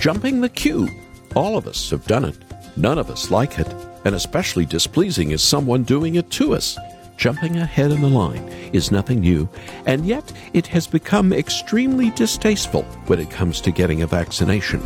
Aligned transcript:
Jumping 0.00 0.40
the 0.40 0.48
queue. 0.48 0.88
All 1.36 1.58
of 1.58 1.66
us 1.66 1.90
have 1.90 2.06
done 2.06 2.24
it. 2.24 2.34
None 2.74 2.96
of 2.96 3.10
us 3.10 3.30
like 3.30 3.58
it. 3.58 3.68
And 4.06 4.14
especially 4.14 4.64
displeasing 4.64 5.32
is 5.32 5.42
someone 5.42 5.82
doing 5.82 6.14
it 6.14 6.30
to 6.30 6.54
us. 6.54 6.78
Jumping 7.18 7.58
ahead 7.58 7.90
in 7.90 8.00
the 8.00 8.08
line 8.08 8.48
is 8.72 8.90
nothing 8.90 9.20
new, 9.20 9.46
and 9.84 10.06
yet 10.06 10.32
it 10.54 10.66
has 10.68 10.86
become 10.86 11.34
extremely 11.34 12.08
distasteful 12.12 12.84
when 13.08 13.20
it 13.20 13.30
comes 13.30 13.60
to 13.60 13.70
getting 13.70 14.00
a 14.00 14.06
vaccination. 14.06 14.80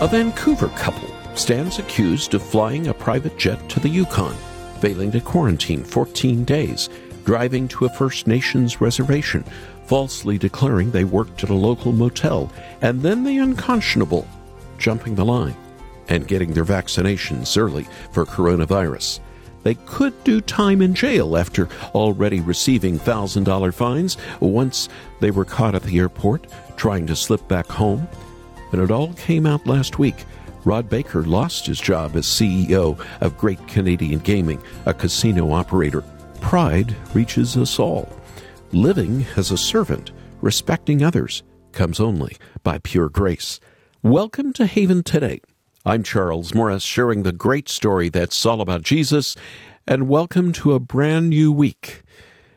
A 0.00 0.06
Vancouver 0.08 0.68
couple 0.68 1.15
stands 1.38 1.78
accused 1.78 2.34
of 2.34 2.42
flying 2.42 2.86
a 2.88 2.94
private 2.94 3.36
jet 3.36 3.68
to 3.68 3.80
the 3.80 3.88
Yukon, 3.88 4.34
failing 4.80 5.10
to 5.12 5.20
quarantine 5.20 5.84
14 5.84 6.44
days, 6.44 6.88
driving 7.24 7.68
to 7.68 7.84
a 7.84 7.90
First 7.90 8.26
Nations 8.26 8.80
reservation, 8.80 9.44
falsely 9.86 10.38
declaring 10.38 10.90
they 10.90 11.04
worked 11.04 11.44
at 11.44 11.50
a 11.50 11.54
local 11.54 11.92
motel, 11.92 12.50
and 12.80 13.02
then 13.02 13.24
the 13.24 13.38
unconscionable, 13.38 14.26
jumping 14.78 15.14
the 15.14 15.24
line 15.24 15.56
and 16.08 16.28
getting 16.28 16.52
their 16.52 16.64
vaccinations 16.64 17.56
early 17.60 17.86
for 18.12 18.24
coronavirus. 18.24 19.20
They 19.64 19.74
could 19.74 20.22
do 20.22 20.40
time 20.40 20.80
in 20.80 20.94
jail 20.94 21.36
after 21.36 21.68
already 21.92 22.40
receiving 22.40 23.00
$1,000 23.00 23.74
fines 23.74 24.16
once 24.38 24.88
they 25.20 25.32
were 25.32 25.44
caught 25.44 25.74
at 25.74 25.82
the 25.82 25.98
airport 25.98 26.46
trying 26.76 27.06
to 27.08 27.16
slip 27.16 27.46
back 27.48 27.66
home. 27.66 28.02
When 28.70 28.80
it 28.82 28.92
all 28.92 29.12
came 29.14 29.44
out 29.44 29.66
last 29.66 29.98
week, 29.98 30.24
Rod 30.66 30.88
Baker 30.88 31.22
lost 31.22 31.64
his 31.64 31.80
job 31.80 32.16
as 32.16 32.26
CEO 32.26 32.98
of 33.20 33.38
Great 33.38 33.64
Canadian 33.68 34.18
Gaming, 34.18 34.60
a 34.84 34.92
casino 34.92 35.52
operator. 35.52 36.02
Pride 36.40 36.96
reaches 37.14 37.56
us 37.56 37.78
all. 37.78 38.12
Living 38.72 39.24
as 39.36 39.52
a 39.52 39.56
servant, 39.56 40.10
respecting 40.40 41.04
others, 41.04 41.44
comes 41.70 42.00
only 42.00 42.36
by 42.64 42.78
pure 42.78 43.08
grace. 43.08 43.60
Welcome 44.02 44.52
to 44.54 44.66
Haven 44.66 45.04
Today. 45.04 45.40
I'm 45.84 46.02
Charles 46.02 46.52
Morris, 46.52 46.82
sharing 46.82 47.22
the 47.22 47.30
great 47.30 47.68
story 47.68 48.08
that's 48.08 48.44
all 48.44 48.60
about 48.60 48.82
Jesus, 48.82 49.36
and 49.86 50.08
welcome 50.08 50.50
to 50.54 50.72
a 50.72 50.80
brand 50.80 51.30
new 51.30 51.52
week 51.52 52.02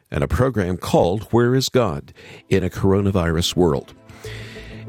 and 0.09 0.23
a 0.23 0.27
program 0.27 0.77
called 0.77 1.25
Where 1.25 1.53
is 1.53 1.69
God 1.69 2.11
in 2.49 2.63
a 2.63 2.71
Coronavirus 2.71 3.55
World. 3.55 3.93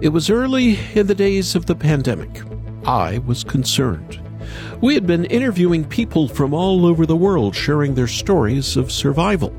It 0.01 0.09
was 0.09 0.31
early 0.31 0.79
in 0.95 1.07
the 1.07 1.15
days 1.15 1.55
of 1.55 1.67
the 1.67 1.75
pandemic. 1.75 2.41
I 2.85 3.19
was 3.19 3.45
concerned. 3.45 4.21
We 4.81 4.95
had 4.95 5.07
been 5.07 5.27
interviewing 5.27 5.85
people 5.85 6.29
from 6.29 6.55
all 6.55 6.87
over 6.87 7.05
the 7.05 7.17
world 7.17 7.55
sharing 7.55 7.95
their 7.95 8.09
stories 8.09 8.77
of 8.77 8.91
survival. 8.91 9.55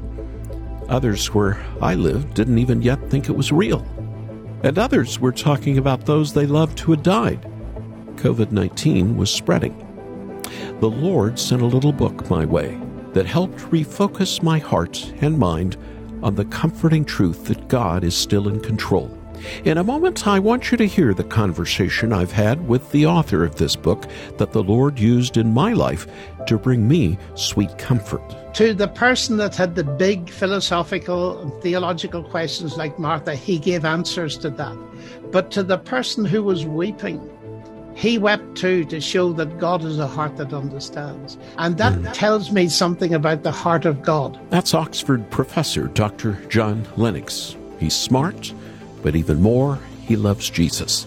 Others 0.89 1.33
where 1.33 1.63
I 1.81 1.95
lived 1.95 2.33
didn't 2.33 2.57
even 2.57 2.81
yet 2.81 3.09
think 3.09 3.29
it 3.29 3.35
was 3.35 3.51
real. 3.51 3.85
And 4.63 4.77
others 4.77 5.19
were 5.19 5.31
talking 5.31 5.77
about 5.77 6.05
those 6.05 6.33
they 6.33 6.45
loved 6.45 6.79
who 6.79 6.91
had 6.91 7.03
died. 7.03 7.41
COVID 8.15 8.51
19 8.51 9.17
was 9.17 9.31
spreading. 9.31 9.75
The 10.79 10.89
Lord 10.89 11.39
sent 11.39 11.61
a 11.61 11.65
little 11.65 11.93
book 11.93 12.29
my 12.29 12.45
way 12.45 12.79
that 13.13 13.25
helped 13.25 13.57
refocus 13.71 14.41
my 14.41 14.59
heart 14.59 15.13
and 15.21 15.37
mind 15.37 15.77
on 16.23 16.35
the 16.35 16.45
comforting 16.45 17.05
truth 17.05 17.45
that 17.45 17.67
God 17.67 18.03
is 18.03 18.15
still 18.15 18.47
in 18.47 18.59
control. 18.59 19.17
In 19.63 19.77
a 19.77 19.83
moment, 19.83 20.27
I 20.27 20.39
want 20.39 20.71
you 20.71 20.77
to 20.77 20.87
hear 20.87 21.13
the 21.13 21.23
conversation 21.23 22.13
I've 22.13 22.31
had 22.31 22.67
with 22.67 22.91
the 22.91 23.05
author 23.05 23.43
of 23.43 23.55
this 23.55 23.75
book 23.75 24.05
that 24.37 24.51
the 24.51 24.63
Lord 24.63 24.99
used 24.99 25.37
in 25.37 25.53
my 25.53 25.73
life 25.73 26.07
to 26.47 26.57
bring 26.57 26.87
me 26.87 27.17
sweet 27.35 27.77
comfort. 27.77 28.21
To 28.55 28.73
the 28.73 28.87
person 28.87 29.37
that 29.37 29.55
had 29.55 29.75
the 29.75 29.83
big 29.83 30.29
philosophical 30.29 31.39
and 31.39 31.53
theological 31.61 32.23
questions 32.23 32.77
like 32.77 32.99
Martha, 32.99 33.35
he 33.35 33.59
gave 33.59 33.85
answers 33.85 34.37
to 34.39 34.49
that. 34.49 34.77
But 35.31 35.51
to 35.51 35.63
the 35.63 35.77
person 35.77 36.25
who 36.25 36.43
was 36.43 36.65
weeping, 36.65 37.29
he 37.95 38.17
wept 38.17 38.55
too 38.55 38.85
to 38.85 38.99
show 38.99 39.33
that 39.33 39.59
God 39.59 39.83
is 39.83 39.99
a 39.99 40.07
heart 40.07 40.37
that 40.37 40.53
understands. 40.53 41.37
And 41.57 41.77
that 41.77 41.93
mm. 41.93 42.13
tells 42.13 42.51
me 42.51 42.67
something 42.67 43.13
about 43.13 43.43
the 43.43 43.51
heart 43.51 43.85
of 43.85 44.01
God. 44.01 44.39
That's 44.49 44.73
Oxford 44.73 45.29
professor 45.29 45.87
Dr. 45.87 46.33
John 46.47 46.85
Lennox. 46.97 47.55
He's 47.79 47.95
smart 47.95 48.53
but 49.01 49.15
even 49.15 49.41
more, 49.41 49.79
he 50.01 50.15
loves 50.15 50.49
Jesus. 50.49 51.05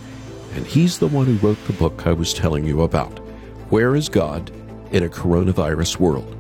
And 0.55 0.67
he's 0.67 0.99
the 0.99 1.09
one 1.09 1.27
who 1.27 1.47
wrote 1.47 1.63
the 1.67 1.73
book 1.75 2.07
I 2.07 2.13
was 2.13 2.33
telling 2.33 2.65
you 2.65 2.83
about 2.83 3.19
Where 3.71 3.97
is 3.97 4.09
God 4.09 4.51
in 4.93 5.03
a 5.03 5.09
Coronavirus 5.09 5.99
World? 5.99 6.37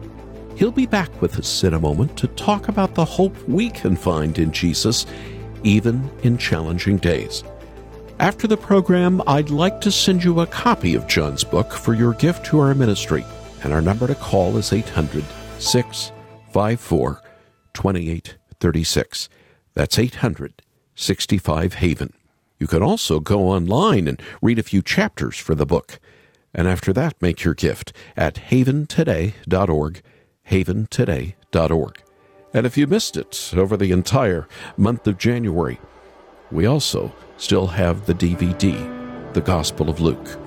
He'll 0.56 0.70
be 0.70 0.86
back 0.86 1.20
with 1.20 1.38
us 1.38 1.64
in 1.64 1.74
a 1.74 1.80
moment 1.80 2.16
to 2.18 2.28
talk 2.28 2.68
about 2.68 2.94
the 2.94 3.04
hope 3.04 3.36
we 3.48 3.70
can 3.70 3.96
find 3.96 4.38
in 4.38 4.52
Jesus, 4.52 5.04
even 5.64 6.08
in 6.22 6.38
challenging 6.38 6.98
days. 6.98 7.42
After 8.20 8.46
the 8.46 8.56
program, 8.56 9.20
I'd 9.26 9.50
like 9.50 9.80
to 9.80 9.90
send 9.90 10.22
you 10.22 10.40
a 10.40 10.46
copy 10.46 10.94
of 10.94 11.08
John's 11.08 11.42
book 11.42 11.72
for 11.72 11.94
your 11.94 12.14
gift 12.14 12.46
to 12.46 12.60
our 12.60 12.72
ministry, 12.72 13.24
and 13.64 13.72
our 13.72 13.82
number 13.82 14.06
to 14.06 14.14
call 14.14 14.56
is 14.56 14.72
800 14.72 15.24
654 15.58 17.20
2836. 17.72 19.28
That's 19.74 19.98
800 19.98 20.62
65 20.94 21.74
Haven. 21.74 22.12
You 22.58 22.66
can 22.66 22.82
also 22.82 23.20
go 23.20 23.48
online 23.48 24.08
and 24.08 24.22
read 24.40 24.58
a 24.58 24.62
few 24.62 24.82
chapters 24.82 25.36
for 25.36 25.54
the 25.54 25.66
book. 25.66 25.98
And 26.54 26.68
after 26.68 26.92
that, 26.92 27.20
make 27.20 27.42
your 27.42 27.54
gift 27.54 27.92
at 28.16 28.36
haventoday.org, 28.36 30.02
haventoday.org. 30.48 32.02
And 32.54 32.66
if 32.66 32.78
you 32.78 32.86
missed 32.86 33.16
it 33.16 33.52
over 33.56 33.76
the 33.76 33.90
entire 33.90 34.46
month 34.76 35.06
of 35.08 35.18
January, 35.18 35.80
we 36.52 36.66
also 36.66 37.12
still 37.36 37.66
have 37.66 38.06
the 38.06 38.14
DVD, 38.14 39.34
The 39.34 39.40
Gospel 39.40 39.90
of 39.90 40.00
Luke. 40.00 40.38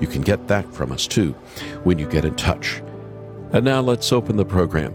You 0.00 0.06
can 0.06 0.22
get 0.22 0.48
that 0.48 0.72
from 0.72 0.92
us 0.92 1.06
too 1.06 1.32
when 1.84 1.98
you 1.98 2.08
get 2.08 2.24
in 2.24 2.34
touch. 2.36 2.82
And 3.52 3.64
now 3.64 3.80
let's 3.82 4.12
open 4.12 4.36
the 4.36 4.44
program. 4.46 4.94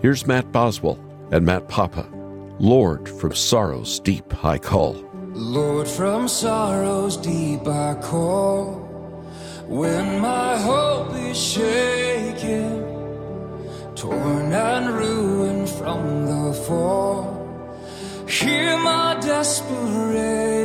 Here's 0.00 0.26
Matt 0.26 0.52
Boswell 0.52 1.00
and 1.32 1.44
Matt 1.44 1.68
Papa 1.68 2.06
Lord, 2.58 3.06
from 3.06 3.34
sorrow's 3.34 4.00
deep 4.00 4.42
I 4.42 4.56
call. 4.56 4.94
Lord, 5.34 5.86
from 5.86 6.26
sorrow's 6.26 7.18
deep 7.18 7.66
I 7.66 7.94
call. 8.00 8.80
When 9.68 10.20
my 10.20 10.56
hope 10.56 11.14
is 11.16 11.36
shaken, 11.36 12.82
torn 13.94 14.54
and 14.54 14.88
ruined 14.94 15.68
from 15.68 16.24
the 16.24 16.54
fall, 16.66 17.36
hear 18.26 18.78
my 18.78 19.18
desperation. 19.20 20.62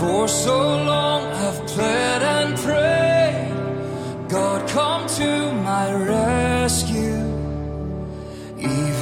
For 0.00 0.26
so 0.26 0.58
long 0.58 1.22
I've 1.30 1.64
pled 1.68 2.22
and 2.22 2.58
prayed, 2.58 4.28
God 4.28 4.68
come 4.68 5.06
to 5.06 5.52
my 5.52 5.94
rescue. 5.94 7.03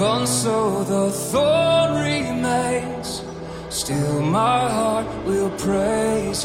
Even 0.02 0.26
so, 0.26 0.82
the 0.82 1.12
thorn 1.12 1.94
remains. 1.94 3.22
Still, 3.68 4.20
my 4.20 4.68
heart 4.68 5.06
will 5.24 5.50
praise. 5.50 6.40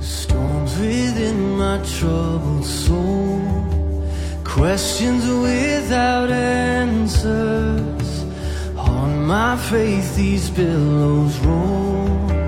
Storms 0.00 0.78
within 0.78 1.56
my 1.56 1.78
troubled 1.96 2.66
soul, 2.66 3.40
questions 4.44 5.24
without 5.48 6.30
answers. 6.30 8.08
On 8.76 9.24
my 9.26 9.56
faith, 9.56 10.14
these 10.14 10.50
billows 10.50 11.38
roll. 11.38 12.45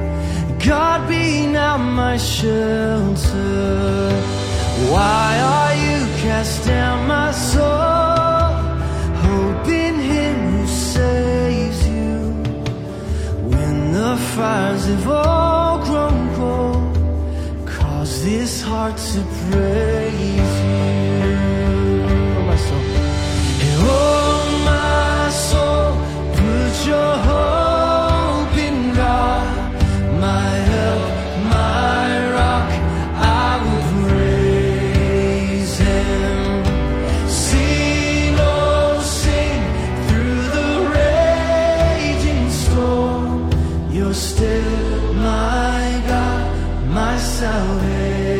God 0.68 1.08
be 1.08 1.46
now 1.46 1.78
my 1.78 2.18
shelter. 2.18 4.10
Why 4.92 5.28
are 5.56 5.74
you 5.84 5.98
cast 6.20 6.66
down, 6.66 7.08
my 7.08 7.30
soul? 7.32 8.48
Hope 9.24 9.66
in 9.66 9.94
Him 10.12 10.36
who 10.50 10.66
saves 10.66 11.88
you. 11.88 12.16
When 13.54 13.92
the 13.94 14.16
fires 14.34 14.84
have 14.92 15.08
all 15.08 15.78
grown 15.86 16.34
cold, 16.36 16.94
cause 17.66 18.22
this 18.22 18.60
heart 18.60 18.98
to 19.12 19.20
praise 19.48 20.54
you. 20.68 20.92
Oh, 22.36 22.42
my 22.50 22.58
soul. 22.66 22.84
And 23.68 24.64
my 24.74 25.30
soul, 25.30 25.86
put 26.36 26.74
your 26.90 27.17
still 44.12 45.12
my 45.14 46.02
God, 46.06 46.88
my 46.88 47.18
salvation. 47.18 48.37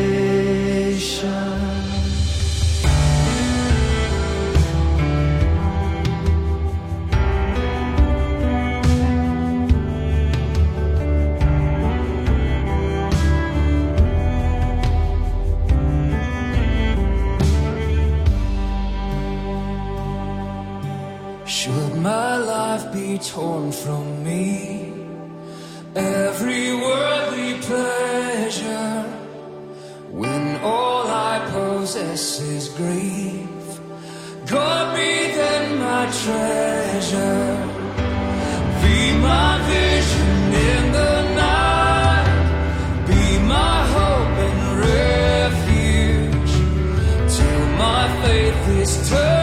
Faith 48.69 48.81
is 48.81 49.38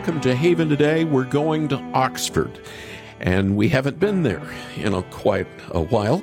Welcome 0.00 0.22
to 0.22 0.34
Haven 0.34 0.70
today. 0.70 1.04
We're 1.04 1.24
going 1.24 1.68
to 1.68 1.76
Oxford, 1.92 2.58
and 3.20 3.54
we 3.54 3.68
haven't 3.68 4.00
been 4.00 4.22
there 4.22 4.42
in 4.76 4.94
a 4.94 5.02
quite 5.02 5.46
a 5.72 5.82
while. 5.82 6.22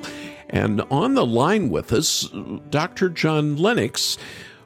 And 0.50 0.80
on 0.90 1.14
the 1.14 1.24
line 1.24 1.70
with 1.70 1.92
us, 1.92 2.28
Dr. 2.70 3.08
John 3.08 3.54
Lennox 3.56 4.18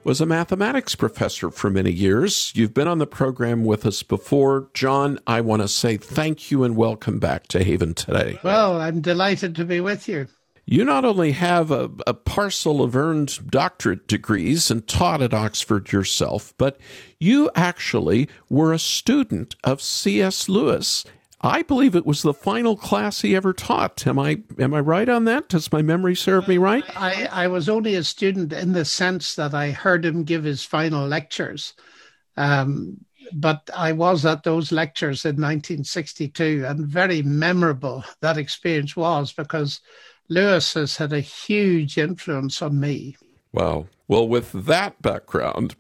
was 0.02 0.22
a 0.22 0.26
mathematics 0.26 0.94
professor 0.94 1.50
for 1.50 1.68
many 1.68 1.92
years. 1.92 2.52
You've 2.56 2.72
been 2.72 2.88
on 2.88 3.00
the 3.00 3.06
program 3.06 3.66
with 3.66 3.84
us 3.84 4.02
before. 4.02 4.70
John, 4.72 5.18
I 5.26 5.42
want 5.42 5.60
to 5.60 5.68
say 5.68 5.98
thank 5.98 6.50
you 6.50 6.64
and 6.64 6.74
welcome 6.74 7.18
back 7.18 7.48
to 7.48 7.62
Haven 7.62 7.92
today. 7.92 8.40
Well, 8.42 8.80
I'm 8.80 9.02
delighted 9.02 9.54
to 9.56 9.66
be 9.66 9.82
with 9.82 10.08
you. 10.08 10.26
You 10.72 10.86
not 10.86 11.04
only 11.04 11.32
have 11.32 11.70
a, 11.70 11.90
a, 12.06 12.14
parcel 12.14 12.82
of 12.82 12.96
earned 12.96 13.50
doctorate 13.50 14.08
degrees 14.08 14.70
and 14.70 14.88
taught 14.88 15.20
at 15.20 15.34
Oxford 15.34 15.92
yourself, 15.92 16.54
but 16.56 16.80
you 17.20 17.50
actually 17.54 18.26
were 18.48 18.72
a 18.72 18.78
student 18.78 19.54
of 19.62 19.82
C.S. 19.82 20.48
Lewis. 20.48 21.04
I 21.42 21.60
believe 21.60 21.94
it 21.94 22.06
was 22.06 22.22
the 22.22 22.32
final 22.32 22.74
class 22.74 23.20
he 23.20 23.36
ever 23.36 23.52
taught. 23.52 24.06
Am 24.06 24.18
I 24.18 24.44
am 24.58 24.72
I 24.72 24.80
right 24.80 25.10
on 25.10 25.26
that? 25.26 25.50
Does 25.50 25.70
my 25.70 25.82
memory 25.82 26.16
serve 26.16 26.48
me 26.48 26.56
right? 26.56 26.84
I, 26.96 27.28
I 27.30 27.48
was 27.48 27.68
only 27.68 27.94
a 27.94 28.02
student 28.02 28.54
in 28.54 28.72
the 28.72 28.86
sense 28.86 29.34
that 29.34 29.52
I 29.52 29.72
heard 29.72 30.06
him 30.06 30.24
give 30.24 30.44
his 30.44 30.64
final 30.64 31.06
lectures. 31.06 31.74
Um, 32.38 33.04
but 33.34 33.68
I 33.76 33.92
was 33.92 34.24
at 34.24 34.42
those 34.42 34.72
lectures 34.72 35.26
in 35.26 35.36
1962, 35.36 36.64
and 36.66 36.86
very 36.86 37.20
memorable 37.20 38.04
that 38.22 38.38
experience 38.38 38.96
was 38.96 39.34
because 39.34 39.82
Lewis 40.32 40.74
has 40.74 40.96
had 40.96 41.12
a 41.12 41.20
huge 41.20 41.98
influence 41.98 42.62
on 42.62 42.80
me. 42.80 43.16
Wow. 43.52 43.86
Well, 44.08 44.26
with 44.26 44.52
that 44.52 45.02
background, 45.02 45.76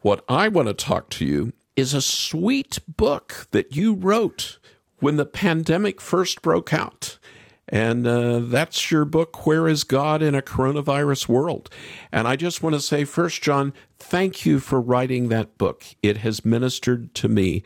what 0.00 0.24
I 0.28 0.48
want 0.48 0.68
to 0.68 0.74
talk 0.74 1.08
to 1.10 1.24
you 1.24 1.52
is 1.74 1.94
a 1.94 2.02
sweet 2.02 2.78
book 2.86 3.46
that 3.52 3.74
you 3.74 3.94
wrote 3.94 4.58
when 4.98 5.16
the 5.16 5.24
pandemic 5.24 6.00
first 6.00 6.42
broke 6.42 6.74
out. 6.74 7.18
And 7.66 8.06
uh, 8.06 8.40
that's 8.40 8.90
your 8.90 9.06
book, 9.06 9.46
Where 9.46 9.66
is 9.66 9.84
God 9.84 10.20
in 10.20 10.34
a 10.34 10.42
Coronavirus 10.42 11.28
World? 11.28 11.70
And 12.12 12.28
I 12.28 12.36
just 12.36 12.62
want 12.62 12.74
to 12.74 12.80
say, 12.80 13.04
first, 13.04 13.42
John, 13.42 13.72
thank 13.98 14.44
you 14.44 14.60
for 14.60 14.80
writing 14.80 15.28
that 15.28 15.56
book. 15.56 15.82
It 16.02 16.18
has 16.18 16.44
ministered 16.44 17.14
to 17.14 17.28
me, 17.28 17.62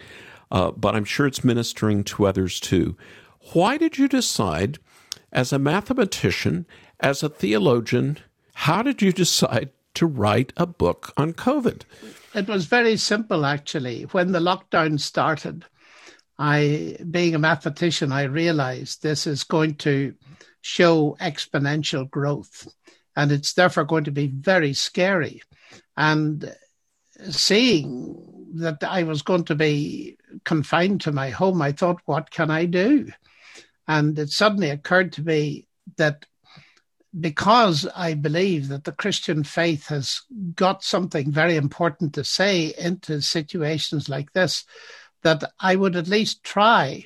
uh, 0.52 0.70
but 0.70 0.94
I'm 0.94 1.04
sure 1.04 1.26
it's 1.26 1.42
ministering 1.42 2.04
to 2.04 2.26
others 2.26 2.60
too. 2.60 2.96
Why 3.52 3.76
did 3.76 3.98
you 3.98 4.06
decide, 4.06 4.78
as 5.32 5.52
a 5.52 5.58
mathematician, 5.58 6.66
as 7.00 7.22
a 7.22 7.28
theologian, 7.28 8.18
how 8.54 8.82
did 8.82 9.02
you 9.02 9.12
decide 9.12 9.70
to 9.94 10.06
write 10.06 10.52
a 10.56 10.66
book 10.66 11.12
on 11.16 11.32
COVID? 11.32 11.82
It 12.34 12.48
was 12.48 12.66
very 12.66 12.96
simple, 12.96 13.44
actually. 13.44 14.02
When 14.04 14.32
the 14.32 14.40
lockdown 14.40 15.00
started, 15.00 15.64
I, 16.38 16.96
being 17.10 17.34
a 17.34 17.38
mathematician, 17.38 18.12
I 18.12 18.24
realized 18.24 19.02
this 19.02 19.26
is 19.26 19.44
going 19.44 19.76
to 19.76 20.14
show 20.60 21.16
exponential 21.20 22.08
growth 22.08 22.68
and 23.16 23.32
it's 23.32 23.54
therefore 23.54 23.84
going 23.84 24.04
to 24.04 24.12
be 24.12 24.28
very 24.28 24.72
scary. 24.72 25.42
And 25.96 26.54
seeing 27.30 28.16
that 28.54 28.84
I 28.84 29.02
was 29.02 29.22
going 29.22 29.44
to 29.44 29.56
be 29.56 30.16
confined 30.44 31.00
to 31.02 31.12
my 31.12 31.30
home, 31.30 31.60
I 31.60 31.72
thought, 31.72 32.00
what 32.04 32.30
can 32.30 32.50
I 32.50 32.66
do? 32.66 33.10
And 33.88 34.18
it 34.18 34.30
suddenly 34.30 34.70
occurred 34.70 35.12
to 35.14 35.22
me 35.22 35.66
that 35.96 36.26
because 37.18 37.88
I 37.96 38.14
believe 38.14 38.68
that 38.68 38.84
the 38.84 38.92
Christian 38.92 39.42
faith 39.42 39.86
has 39.88 40.20
got 40.54 40.84
something 40.84 41.32
very 41.32 41.56
important 41.56 42.14
to 42.14 42.24
say 42.24 42.74
into 42.78 43.22
situations 43.22 44.08
like 44.08 44.32
this, 44.34 44.64
that 45.22 45.42
I 45.58 45.74
would 45.74 45.96
at 45.96 46.06
least 46.06 46.44
try 46.44 47.04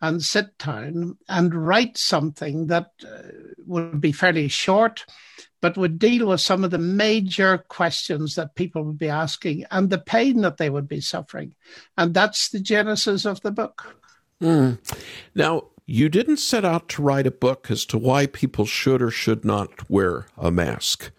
and 0.00 0.22
sit 0.22 0.58
down 0.58 1.16
and 1.28 1.54
write 1.54 1.96
something 1.96 2.66
that 2.66 2.90
uh, 3.06 3.22
would 3.66 4.00
be 4.00 4.12
fairly 4.12 4.48
short, 4.48 5.06
but 5.62 5.78
would 5.78 5.98
deal 5.98 6.26
with 6.26 6.40
some 6.40 6.62
of 6.62 6.70
the 6.70 6.78
major 6.78 7.56
questions 7.56 8.34
that 8.34 8.54
people 8.54 8.82
would 8.82 8.98
be 8.98 9.08
asking 9.08 9.64
and 9.70 9.88
the 9.88 9.98
pain 9.98 10.42
that 10.42 10.58
they 10.58 10.68
would 10.68 10.88
be 10.88 11.00
suffering. 11.00 11.54
And 11.96 12.12
that's 12.12 12.50
the 12.50 12.60
genesis 12.60 13.24
of 13.24 13.40
the 13.40 13.52
book. 13.52 13.96
Mm. 14.42 14.78
Now, 15.34 15.68
you 15.86 16.08
didn't 16.08 16.38
set 16.38 16.64
out 16.64 16.88
to 16.90 17.02
write 17.02 17.26
a 17.26 17.30
book 17.30 17.70
as 17.70 17.84
to 17.86 17.98
why 17.98 18.26
people 18.26 18.64
should 18.64 19.02
or 19.02 19.10
should 19.10 19.44
not 19.44 19.88
wear 19.90 20.26
a 20.36 20.50
mask. 20.50 21.10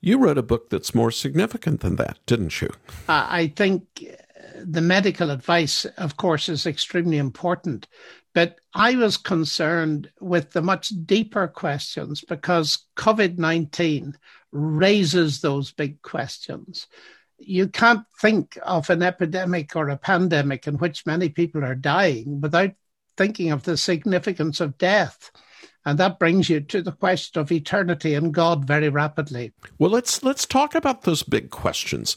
You 0.00 0.18
wrote 0.18 0.36
a 0.36 0.42
book 0.42 0.68
that's 0.68 0.94
more 0.94 1.10
significant 1.10 1.80
than 1.80 1.96
that, 1.96 2.18
didn't 2.26 2.60
you? 2.60 2.68
Uh, 3.08 3.26
I 3.30 3.52
think 3.56 3.84
uh, 4.02 4.60
the 4.62 4.82
medical 4.82 5.30
advice, 5.30 5.86
of 5.96 6.18
course, 6.18 6.50
is 6.50 6.66
extremely 6.66 7.16
important. 7.16 7.88
But 8.34 8.56
I 8.74 8.96
was 8.96 9.16
concerned 9.16 10.10
with 10.20 10.50
the 10.50 10.60
much 10.60 10.92
deeper 11.06 11.48
questions 11.48 12.22
because 12.22 12.84
COVID 12.96 13.38
19 13.38 14.18
raises 14.52 15.40
those 15.40 15.72
big 15.72 16.02
questions. 16.02 16.86
You 17.38 17.68
can't 17.68 18.04
think 18.20 18.58
of 18.62 18.90
an 18.90 19.02
epidemic 19.02 19.74
or 19.74 19.88
a 19.88 19.96
pandemic 19.96 20.66
in 20.66 20.78
which 20.78 21.06
many 21.06 21.28
people 21.28 21.64
are 21.64 21.74
dying 21.74 22.40
without 22.40 22.72
thinking 23.16 23.50
of 23.50 23.64
the 23.64 23.76
significance 23.76 24.60
of 24.60 24.78
death. 24.78 25.30
And 25.86 25.98
that 25.98 26.18
brings 26.18 26.48
you 26.48 26.60
to 26.60 26.80
the 26.80 26.92
question 26.92 27.40
of 27.40 27.52
eternity 27.52 28.14
and 28.14 28.32
God 28.32 28.64
very 28.64 28.88
rapidly. 28.88 29.52
Well, 29.78 29.90
let's 29.90 30.22
let's 30.22 30.46
talk 30.46 30.74
about 30.74 31.02
those 31.02 31.22
big 31.22 31.50
questions. 31.50 32.14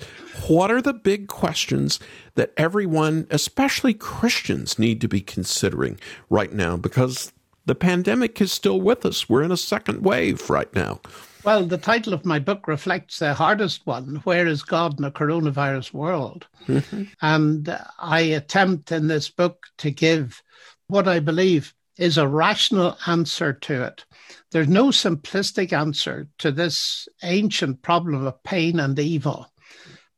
What 0.48 0.72
are 0.72 0.82
the 0.82 0.94
big 0.94 1.28
questions 1.28 2.00
that 2.36 2.54
everyone, 2.56 3.28
especially 3.30 3.94
Christians, 3.94 4.80
need 4.80 5.02
to 5.02 5.10
be 5.10 5.20
considering 5.20 6.00
right 6.30 6.54
now 6.54 6.78
because 6.78 7.34
the 7.66 7.76
pandemic 7.76 8.40
is 8.40 8.54
still 8.54 8.80
with 8.80 9.06
us. 9.06 9.28
We're 9.28 9.44
in 9.44 9.52
a 9.52 9.58
second 9.58 10.02
wave 10.02 10.50
right 10.50 10.74
now. 10.74 11.02
Well, 11.44 11.66
the 11.66 11.78
title 11.78 12.14
of 12.14 12.26
my 12.26 12.40
book 12.40 12.68
reflects 12.68 13.20
the 13.20 13.34
hardest 13.34 13.86
one 13.86 14.22
Where 14.24 14.48
is 14.48 14.64
God 14.64 14.98
in 14.98 15.06
a 15.06 15.12
Coronavirus 15.12 15.94
World? 15.94 16.48
Mm-hmm. 16.68 17.04
And 17.22 17.78
I 18.00 18.22
attempt 18.22 18.92
in 18.92 19.08
this 19.08 19.30
book 19.30 19.68
to 19.80 19.92
give 19.92 20.42
what 20.88 21.08
I 21.08 21.20
believe 21.20 21.74
is 21.98 22.18
a 22.18 22.28
rational 22.28 22.98
answer 23.08 23.54
to 23.54 23.84
it. 23.84 24.06
There's 24.52 24.68
no 24.68 24.88
simplistic 24.88 25.74
answer 25.74 26.28
to 26.40 26.52
this 26.52 27.08
ancient 27.24 27.82
problem 27.82 28.26
of 28.26 28.44
pain 28.44 28.80
and 28.80 28.98
evil. 28.98 29.52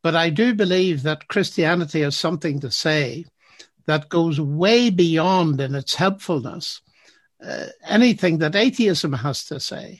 But 0.03 0.15
I 0.15 0.29
do 0.29 0.53
believe 0.53 1.03
that 1.03 1.27
Christianity 1.27 2.01
has 2.01 2.15
something 2.15 2.59
to 2.61 2.71
say 2.71 3.25
that 3.85 4.09
goes 4.09 4.39
way 4.39 4.89
beyond 4.89 5.59
in 5.59 5.75
its 5.75 5.95
helpfulness 5.95 6.81
uh, 7.43 7.67
anything 7.85 8.39
that 8.39 8.55
atheism 8.55 9.13
has 9.13 9.45
to 9.45 9.59
say. 9.59 9.99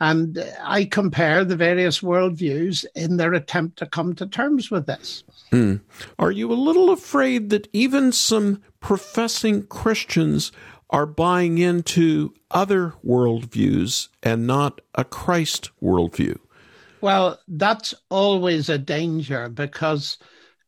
And 0.00 0.42
I 0.62 0.84
compare 0.84 1.44
the 1.44 1.56
various 1.56 2.00
worldviews 2.00 2.84
in 2.94 3.16
their 3.16 3.34
attempt 3.34 3.78
to 3.78 3.86
come 3.86 4.14
to 4.14 4.26
terms 4.26 4.70
with 4.70 4.86
this. 4.86 5.24
Mm. 5.52 5.80
Are 6.18 6.30
you 6.30 6.52
a 6.52 6.54
little 6.54 6.90
afraid 6.90 7.50
that 7.50 7.68
even 7.72 8.12
some 8.12 8.62
professing 8.80 9.66
Christians 9.66 10.52
are 10.90 11.06
buying 11.06 11.58
into 11.58 12.34
other 12.50 12.94
worldviews 13.04 14.08
and 14.22 14.46
not 14.46 14.80
a 14.94 15.04
Christ 15.04 15.70
worldview? 15.82 16.38
Well, 17.00 17.38
that's 17.48 17.94
always 18.10 18.68
a 18.68 18.78
danger 18.78 19.48
because 19.48 20.18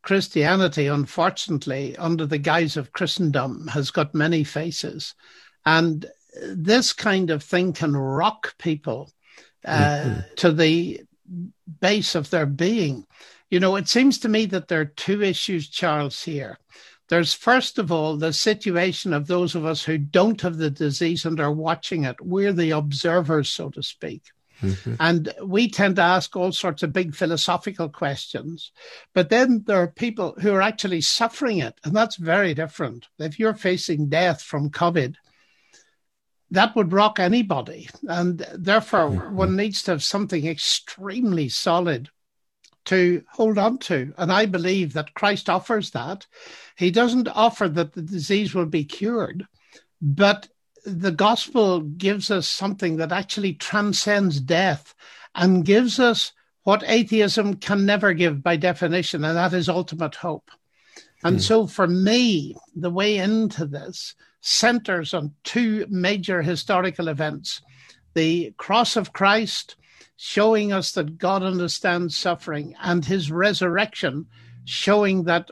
Christianity, 0.02 0.87
unfortunately, 0.87 1.97
under 1.97 2.26
the 2.26 2.38
guise 2.38 2.76
of 2.76 2.92
Christendom, 2.92 3.69
has 3.69 3.90
got 3.90 4.14
many 4.14 4.45
faces. 4.45 5.14
And 5.64 6.07
this 6.41 6.93
kind 6.93 7.31
of 7.31 7.43
thing 7.43 7.73
can 7.73 7.97
rock 7.97 8.57
people 8.59 9.11
uh, 9.65 10.03
mm-hmm. 10.05 10.21
to 10.37 10.53
the 10.53 11.03
base 11.81 12.15
of 12.15 12.31
their 12.31 12.47
being. 12.47 13.07
You 13.51 13.61
know, 13.61 13.77
it 13.77 13.89
seems 13.89 14.19
to 14.21 14.29
me 14.29 14.47
that 14.47 14.69
there 14.69 14.81
are 14.81 14.87
two 14.87 15.23
issues, 15.23 15.69
Charles, 15.69 16.23
here. 16.23 16.59
There's 17.09 17.35
first 17.35 17.79
of 17.79 17.93
all 17.93 18.17
the 18.17 18.33
situation 18.33 19.12
of 19.12 19.27
those 19.27 19.55
of 19.55 19.67
us 19.67 19.85
who 19.85 19.99
don't 19.99 20.41
have 20.41 20.57
the 20.57 20.71
disease 20.71 21.27
and 21.27 21.39
are 21.41 21.53
watching 21.53 22.05
it. 22.05 22.17
We're 22.21 22.55
the 22.55 22.71
observers, 22.71 23.51
so 23.51 23.69
to 23.71 23.83
speak. 23.83 24.23
Mm-hmm. 24.62 24.95
And 25.01 25.35
we 25.45 25.69
tend 25.69 25.97
to 25.97 26.03
ask 26.03 26.35
all 26.37 26.53
sorts 26.53 26.83
of 26.83 26.93
big 26.93 27.15
philosophical 27.15 27.89
questions. 27.89 28.73
But 29.12 29.29
then 29.29 29.65
there 29.67 29.83
are 29.83 29.89
people 29.89 30.35
who 30.41 30.55
are 30.55 30.62
actually 30.62 31.01
suffering 31.01 31.59
it. 31.59 31.75
And 31.85 31.95
that's 31.95 32.17
very 32.17 32.55
different. 32.55 33.09
If 33.19 33.39
you're 33.39 33.55
facing 33.55 34.09
death 34.09 34.41
from 34.41 34.71
COVID, 34.71 35.17
that 36.52 36.76
would 36.76 36.92
rock 36.92 37.18
anybody. 37.18 37.88
And 38.06 38.47
therefore, 38.54 39.09
mm-hmm. 39.09 39.35
one 39.35 39.56
needs 39.56 39.82
to 39.85 39.92
have 39.92 40.02
something 40.02 40.47
extremely 40.47 41.49
solid 41.49 42.11
to 42.85 43.25
hold 43.30 43.59
on 43.59 43.78
to. 43.78 44.12
And 44.18 44.30
I 44.30 44.47
believe 44.47 44.92
that 44.92 45.14
Christ 45.14 45.49
offers 45.49 45.90
that. 45.90 46.26
He 46.76 46.90
doesn't 46.90 47.28
offer 47.28 47.68
that 47.68 47.94
the 47.94 48.02
disease 48.02 48.54
will 48.54 48.66
be 48.66 48.85
cured, 48.85 49.47
but 50.00 50.49
the 50.85 51.12
gospel 51.12 51.80
gives 51.80 52.30
us 52.30 52.49
something 52.49 52.97
that 52.97 53.12
actually 53.12 53.54
transcends 53.54 54.40
death 54.40 54.94
and 55.35 55.64
gives 55.64 55.99
us 55.99 56.32
what 56.64 56.85
atheism 56.87 57.54
can 57.54 57.87
never 57.87 58.12
give 58.12 58.42
by 58.42 58.56
definition, 58.56 59.25
and 59.25 59.37
that 59.37 59.52
is 59.52 59.68
ultimate 59.68 60.16
hope. 60.16 60.50
And 61.25 61.38
mm. 61.38 61.41
so 61.41 61.67
for 61.67 61.87
me, 61.87 62.57
the 62.75 62.91
way 62.91 63.19
into 63.19 63.67
this 63.67 64.14
centers 64.41 65.14
on 65.14 65.33
two 65.45 65.87
major 65.88 66.43
historical 66.43 67.09
events 67.09 67.62
the 68.14 68.52
cross 68.59 68.97
of 68.97 69.14
Christ, 69.14 69.76
showing 70.17 70.71
us 70.71 70.93
that 70.93 71.17
God 71.17 71.43
understands 71.43 72.14
suffering, 72.17 72.75
and 72.83 73.05
his 73.05 73.31
resurrection, 73.31 74.26
showing 74.67 75.25
that 75.25 75.50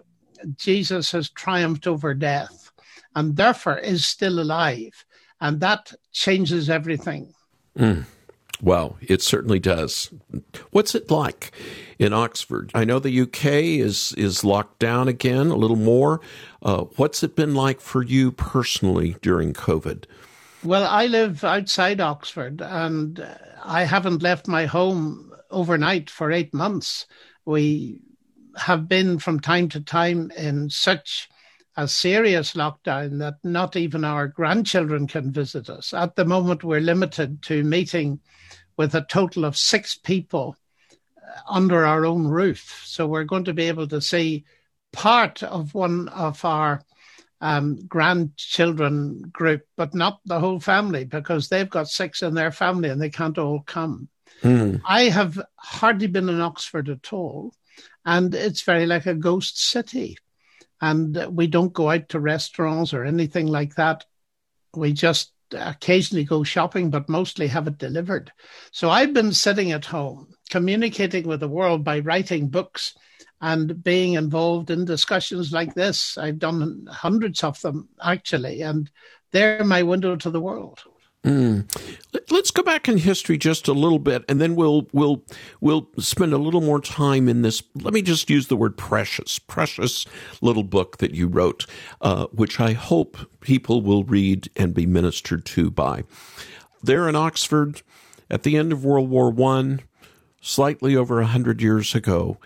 Jesus 0.57 1.12
has 1.12 1.31
triumphed 1.31 1.87
over 1.87 2.12
death 2.12 2.71
and 3.15 3.37
therefore 3.37 3.79
is 3.79 4.07
still 4.07 4.41
alive. 4.41 5.05
And 5.41 5.61
that 5.61 5.93
changes 6.12 6.69
everything. 6.69 7.33
Mm. 7.79 8.05
Well, 8.62 8.99
it 9.00 9.23
certainly 9.23 9.59
does. 9.59 10.11
What's 10.71 10.95
it 10.95 11.11
like 11.11 11.52
in 11.99 12.12
Oxford? 12.12 12.71
I 12.75 12.85
know 12.85 12.99
the 12.99 13.23
UK 13.23 13.45
is 13.45 14.12
is 14.19 14.45
locked 14.45 14.79
down 14.79 15.09
again 15.09 15.49
a 15.49 15.57
little 15.57 15.76
more. 15.76 16.21
Uh, 16.62 16.85
what's 16.97 17.23
it 17.23 17.37
been 17.37 17.55
like 17.55 17.81
for 17.81 18.02
you 18.02 18.33
personally 18.33 19.17
during 19.23 19.55
COVID? 19.55 20.05
Well, 20.62 20.87
I 20.87 21.07
live 21.07 21.43
outside 21.43 22.00
Oxford, 22.00 22.61
and 22.61 23.26
I 23.64 23.85
haven't 23.85 24.23
left 24.23 24.47
my 24.47 24.67
home 24.67 25.33
overnight 25.50 26.11
for 26.11 26.31
eight 26.31 26.52
months. 26.52 27.07
We 27.47 28.00
have 28.57 28.88
been 28.88 29.19
from 29.19 29.40
time 29.40 29.71
to 29.71 29.81
time 29.81 30.31
in 30.37 30.69
such 30.69 31.31
a 31.77 31.87
serious 31.87 32.55
lockdown 32.55 33.19
that 33.21 33.35
not 33.45 33.77
even 33.77 34.05
our 34.05 34.27
grandchildren 34.27 35.07
can 35.07 35.33
visit 35.33 35.71
us. 35.71 35.95
At 35.95 36.17
the 36.17 36.25
moment, 36.25 36.65
we're 36.65 36.81
limited 36.81 37.43
to 37.43 37.62
meeting 37.62 38.21
with 38.77 38.95
a 38.95 39.07
total 39.09 39.45
of 39.45 39.57
six 39.57 39.95
people 39.97 40.57
uh, 41.17 41.41
under 41.49 41.87
our 41.87 42.05
own 42.07 42.27
roof. 42.27 42.83
So 42.85 43.07
we're 43.07 43.25
going 43.25 43.45
to 43.45 43.55
be 43.55 43.69
able 43.69 43.89
to 43.89 44.00
see 44.00 44.45
part 44.93 45.43
of 45.43 45.75
one 45.75 46.09
of 46.09 46.45
our 46.45 46.83
um, 47.41 47.87
grandchildren 47.87 49.31
group, 49.33 49.67
but 49.77 49.95
not 49.95 50.21
the 50.27 50.41
whole 50.41 50.61
family 50.61 51.05
because 51.05 51.49
they've 51.49 51.71
got 51.71 51.89
six 51.89 52.23
in 52.23 52.35
their 52.35 52.53
family 52.53 52.91
and 52.91 53.00
they 53.00 53.11
can't 53.11 53.39
all 53.39 53.61
come. 53.61 54.09
Mm. 54.43 54.81
I 54.87 55.05
have 55.05 55.41
hardly 55.57 56.07
been 56.07 56.29
in 56.29 56.41
Oxford 56.41 56.89
at 56.89 57.12
all, 57.12 57.55
and 58.05 58.35
it's 58.35 58.62
very 58.62 58.87
like 58.87 59.07
a 59.07 59.15
ghost 59.15 59.62
city. 59.62 60.17
And 60.81 61.27
we 61.37 61.47
don't 61.47 61.73
go 61.73 61.91
out 61.91 62.09
to 62.11 62.21
restaurants 62.21 62.95
or 62.95 63.05
anything 63.05 63.47
like 63.47 63.75
that. 63.75 64.05
We 64.75 64.93
just 64.93 65.33
occasionally 65.53 66.25
go 66.25 66.43
shopping, 66.43 66.91
but 66.91 67.09
mostly 67.09 67.49
have 67.49 67.67
it 67.67 67.79
delivered. 67.79 68.33
So 68.71 68.89
I've 68.89 69.13
been 69.13 69.33
sitting 69.33 69.73
at 69.73 69.85
home, 69.85 70.29
communicating 70.49 71.27
with 71.27 71.41
the 71.41 71.49
world 71.49 71.85
by 71.85 72.01
writing 72.01 72.49
books 72.49 72.95
and 73.41 73.83
being 73.83 74.15
involved 74.15 74.71
in 74.71 74.85
discussions 74.85 75.53
like 75.53 75.75
this. 75.75 76.17
I've 76.19 76.39
done 76.39 76.87
hundreds 76.89 77.43
of 77.43 77.61
them 77.61 77.89
actually, 78.03 78.63
and 78.63 78.91
they're 79.33 79.65
my 79.65 79.83
window 79.83 80.17
to 80.17 80.31
the 80.31 80.41
world. 80.41 80.81
Mm. 81.25 81.67
Let's 82.31 82.50
go 82.50 82.62
back 82.62 82.89
in 82.89 82.97
history 82.97 83.37
just 83.37 83.69
a 83.69 83.75
little 83.75 83.99
bit, 83.99 84.25
and 84.27 84.41
then 84.41 84.57
we'll 84.57 84.89
we'll 84.93 85.23
we'll 85.61 85.89
spend 85.99 86.33
a 86.33 86.39
little 86.39 86.62
more 86.62 86.81
time 86.81 87.29
in 87.29 87.43
this. 87.43 87.62
Let 87.75 87.93
me 87.93 88.00
just 88.00 88.31
use 88.31 88.47
the 88.47 88.57
word 88.57 88.79
precious, 88.79 89.39
precious 89.39 90.07
little 90.41 90.62
book 90.62 90.97
that 90.99 91.15
you 91.15 91.27
wrote, 91.27 91.67
uh, 92.00 92.27
which 92.29 92.59
I 92.59 92.73
hope 92.73 93.19
people 93.41 93.83
will 93.83 94.05
read 94.05 94.49
and 94.57 94.73
be 94.73 94.87
ministered 94.87 95.45
to 95.47 95.71
by. 95.71 96.05
There 96.83 97.07
in 97.07 97.17
Oxford, 97.17 97.83
at 98.31 98.43
the 98.43 98.57
end 98.57 98.73
of 98.73 98.83
World 98.83 99.11
War 99.11 99.31
One, 99.31 99.81
slightly 100.41 100.97
over 100.97 101.21
a 101.21 101.27
hundred 101.27 101.61
years 101.61 101.95
ago, 101.95 102.39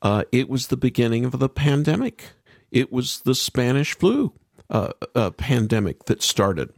uh, 0.00 0.24
it 0.32 0.48
was 0.48 0.68
the 0.68 0.78
beginning 0.78 1.26
of 1.26 1.38
the 1.38 1.50
pandemic. 1.50 2.30
It 2.70 2.90
was 2.90 3.20
the 3.20 3.34
Spanish 3.34 3.94
flu 3.94 4.32
uh, 4.70 4.92
uh 5.14 5.32
pandemic 5.32 6.06
that 6.06 6.22
started. 6.22 6.72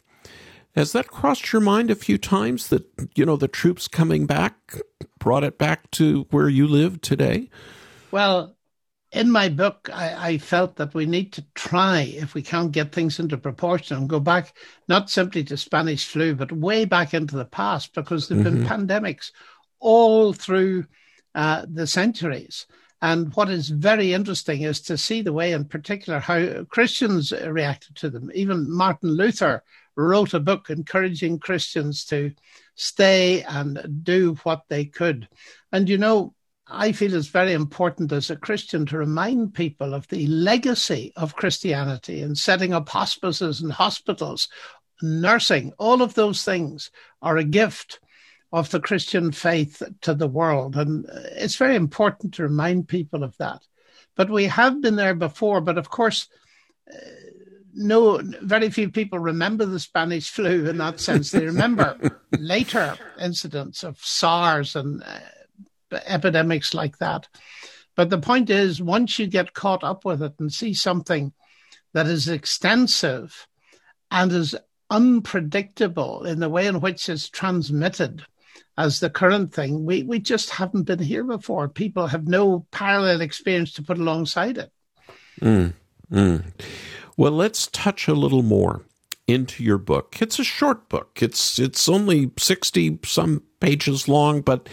Has 0.79 0.93
that 0.93 1.09
crossed 1.09 1.53
your 1.53 1.61
mind 1.61 1.91
a 1.91 1.97
few 1.97 2.19
times 2.19 2.69
that, 2.69 2.85
you 3.17 3.27
know, 3.27 3.35
the 3.35 3.49
troops 3.49 3.89
coming 3.89 4.27
back 4.27 4.77
brought 5.19 5.43
it 5.43 5.59
back 5.59 5.91
to 5.91 6.29
where 6.31 6.49
you 6.49 6.69
live 6.69 7.01
today? 7.01 7.51
Well, 8.13 8.55
in 9.11 9.29
my 9.29 9.49
book, 9.49 9.91
I, 9.93 10.35
I, 10.35 10.39
felt 10.39 10.77
that 10.77 10.95
we 10.95 11.05
need 11.05 11.33
to 11.33 11.45
try, 11.57 12.03
if 12.03 12.33
we 12.33 12.43
can't 12.43 12.71
get 12.71 12.93
things 12.93 13.19
into 13.19 13.37
proportion, 13.37 13.97
and 13.97 14.09
go 14.09 14.21
back 14.21 14.57
not 14.87 15.11
simply 15.11 15.43
to 15.45 15.57
Spanish 15.57 16.07
flu, 16.07 16.37
but 16.37 16.53
way 16.53 16.85
back 16.85 17.13
into 17.13 17.35
the 17.35 17.45
past, 17.45 17.93
because 17.93 18.29
there 18.29 18.39
have 18.39 18.47
mm-hmm. 18.47 18.63
been 18.63 18.87
pandemics 18.87 19.33
all 19.81 20.33
through 20.33 20.87
uh, 21.35 21.67
the 21.69 21.89
centuries. 21.89 22.69
And 23.03 23.35
what 23.35 23.51
is 23.51 23.69
very 23.69 24.13
interesting 24.13 24.63
is 24.63 24.81
to 24.83 24.97
see 24.97 25.23
the 25.23 25.33
way, 25.33 25.51
in 25.51 25.65
particular, 25.65 26.21
how 26.21 26.63
Christians 26.69 27.33
reacted 27.33 27.97
to 27.97 28.11
them. 28.11 28.31
Even 28.33 28.71
Martin 28.71 29.11
Luther 29.11 29.65
wrote 29.99 30.33
a 30.33 30.41
book 30.41 30.71
encouraging 30.71 31.41
Christians 31.41 32.05
to 32.07 32.33
stay 32.77 33.43
and 33.43 34.01
do 34.05 34.37
what 34.45 34.63
they 34.69 34.85
could. 34.85 35.29
And 35.73 35.89
you 35.89 35.99
know, 35.99 36.35
I 36.69 36.93
feel 36.93 37.15
it's 37.15 37.29
very 37.29 37.53
important 37.53 38.13
as 38.13 38.31
a 38.31 38.37
Christian 38.37 38.87
to 38.87 38.99
remind 38.99 39.55
people 39.55 39.95
of 39.95 40.07
the 40.09 40.27
legacy 40.29 41.13
of 41.17 41.35
Christianity 41.35 42.23
and 42.23 42.39
setting 42.39 42.73
up 42.73 42.89
hospices 42.89 43.61
and 43.61 43.73
hospitals, 43.73 44.49
nursing, 45.03 45.73
all 45.79 46.03
of 46.03 46.15
those 46.15 46.45
things 46.45 46.91
are 47.21 47.37
a 47.37 47.45
gift 47.45 48.01
of 48.53 48.71
the 48.71 48.81
Christian 48.81 49.33
faith 49.33 49.83
to 50.03 50.15
the 50.15 50.29
world. 50.29 50.77
And 50.77 51.07
it's 51.33 51.57
very 51.57 51.75
important 51.75 52.35
to 52.35 52.45
remind 52.45 52.87
people 52.87 53.25
of 53.25 53.37
that. 53.39 53.63
But 54.15 54.31
we 54.31 54.45
have 54.45 54.81
been 54.81 54.97
there 54.97 55.15
before, 55.15 55.61
but 55.61 55.79
of 55.79 55.91
course, 55.91 56.29
no, 57.79 58.21
very 58.43 58.71
few 58.71 58.91
people 58.91 59.21
remember 59.21 59.65
the 59.65 59.79
Spanish 59.79 60.31
flu 60.31 60.69
in 60.69 60.79
that 60.79 60.99
sense. 60.99 61.31
They 61.31 61.47
remember 61.47 61.97
later 62.39 62.97
incidents 63.21 63.85
of 63.85 63.99
SARS 64.01 64.75
and 64.75 65.03
uh, 65.03 65.99
epidemics 66.07 66.75
like 66.75 66.99
that. 66.99 67.29
But 67.95 68.11
the 68.11 68.19
point 68.19 68.51
is, 68.51 68.83
once 68.83 69.19
you 69.19 69.29
get 69.29 69.55
caught 69.55 69.85
up 69.85 70.05
with 70.05 70.23
it 70.23 70.35
and 70.41 70.53
see 70.53 70.75
something 70.75 71.33
that 71.95 72.07
is 72.07 72.29
extensive 72.29 73.47
and 74.11 74.33
is 74.33 74.57
unpredictable 74.91 76.25
in 76.25 76.41
the 76.41 76.49
way 76.49 76.67
in 76.67 76.81
which 76.81 77.09
it's 77.09 77.29
transmitted 77.29 78.25
as 78.77 78.99
the 78.99 79.11
current 79.11 79.55
thing, 79.55 79.85
we, 79.85 80.03
we 80.03 80.19
just 80.19 80.51
haven't 80.51 80.85
been 80.85 80.99
here 80.99 81.25
before. 81.25 81.69
People 81.69 82.09
have 82.09 82.27
no 82.27 82.67
parallel 82.73 83.21
experience 83.21 83.73
to 83.75 83.83
put 83.83 83.99
alongside 83.99 84.59
it. 84.59 84.73
Mm, 85.41 85.75
mm. 86.11 86.45
Well, 87.19 87.33
let's 87.33 87.67
touch 87.67 88.07
a 88.07 88.15
little 88.15 88.45
more 88.45 88.83
into 89.27 89.65
your 89.65 89.77
book. 89.77 90.19
It's 90.21 90.39
a 90.39 90.45
short 90.45 90.89
book. 90.89 91.19
It's 91.21 91.59
it's 91.59 91.89
only 91.89 92.31
60 92.39 93.01
some 93.05 93.43
pages 93.59 94.07
long, 94.07 94.41
but 94.41 94.69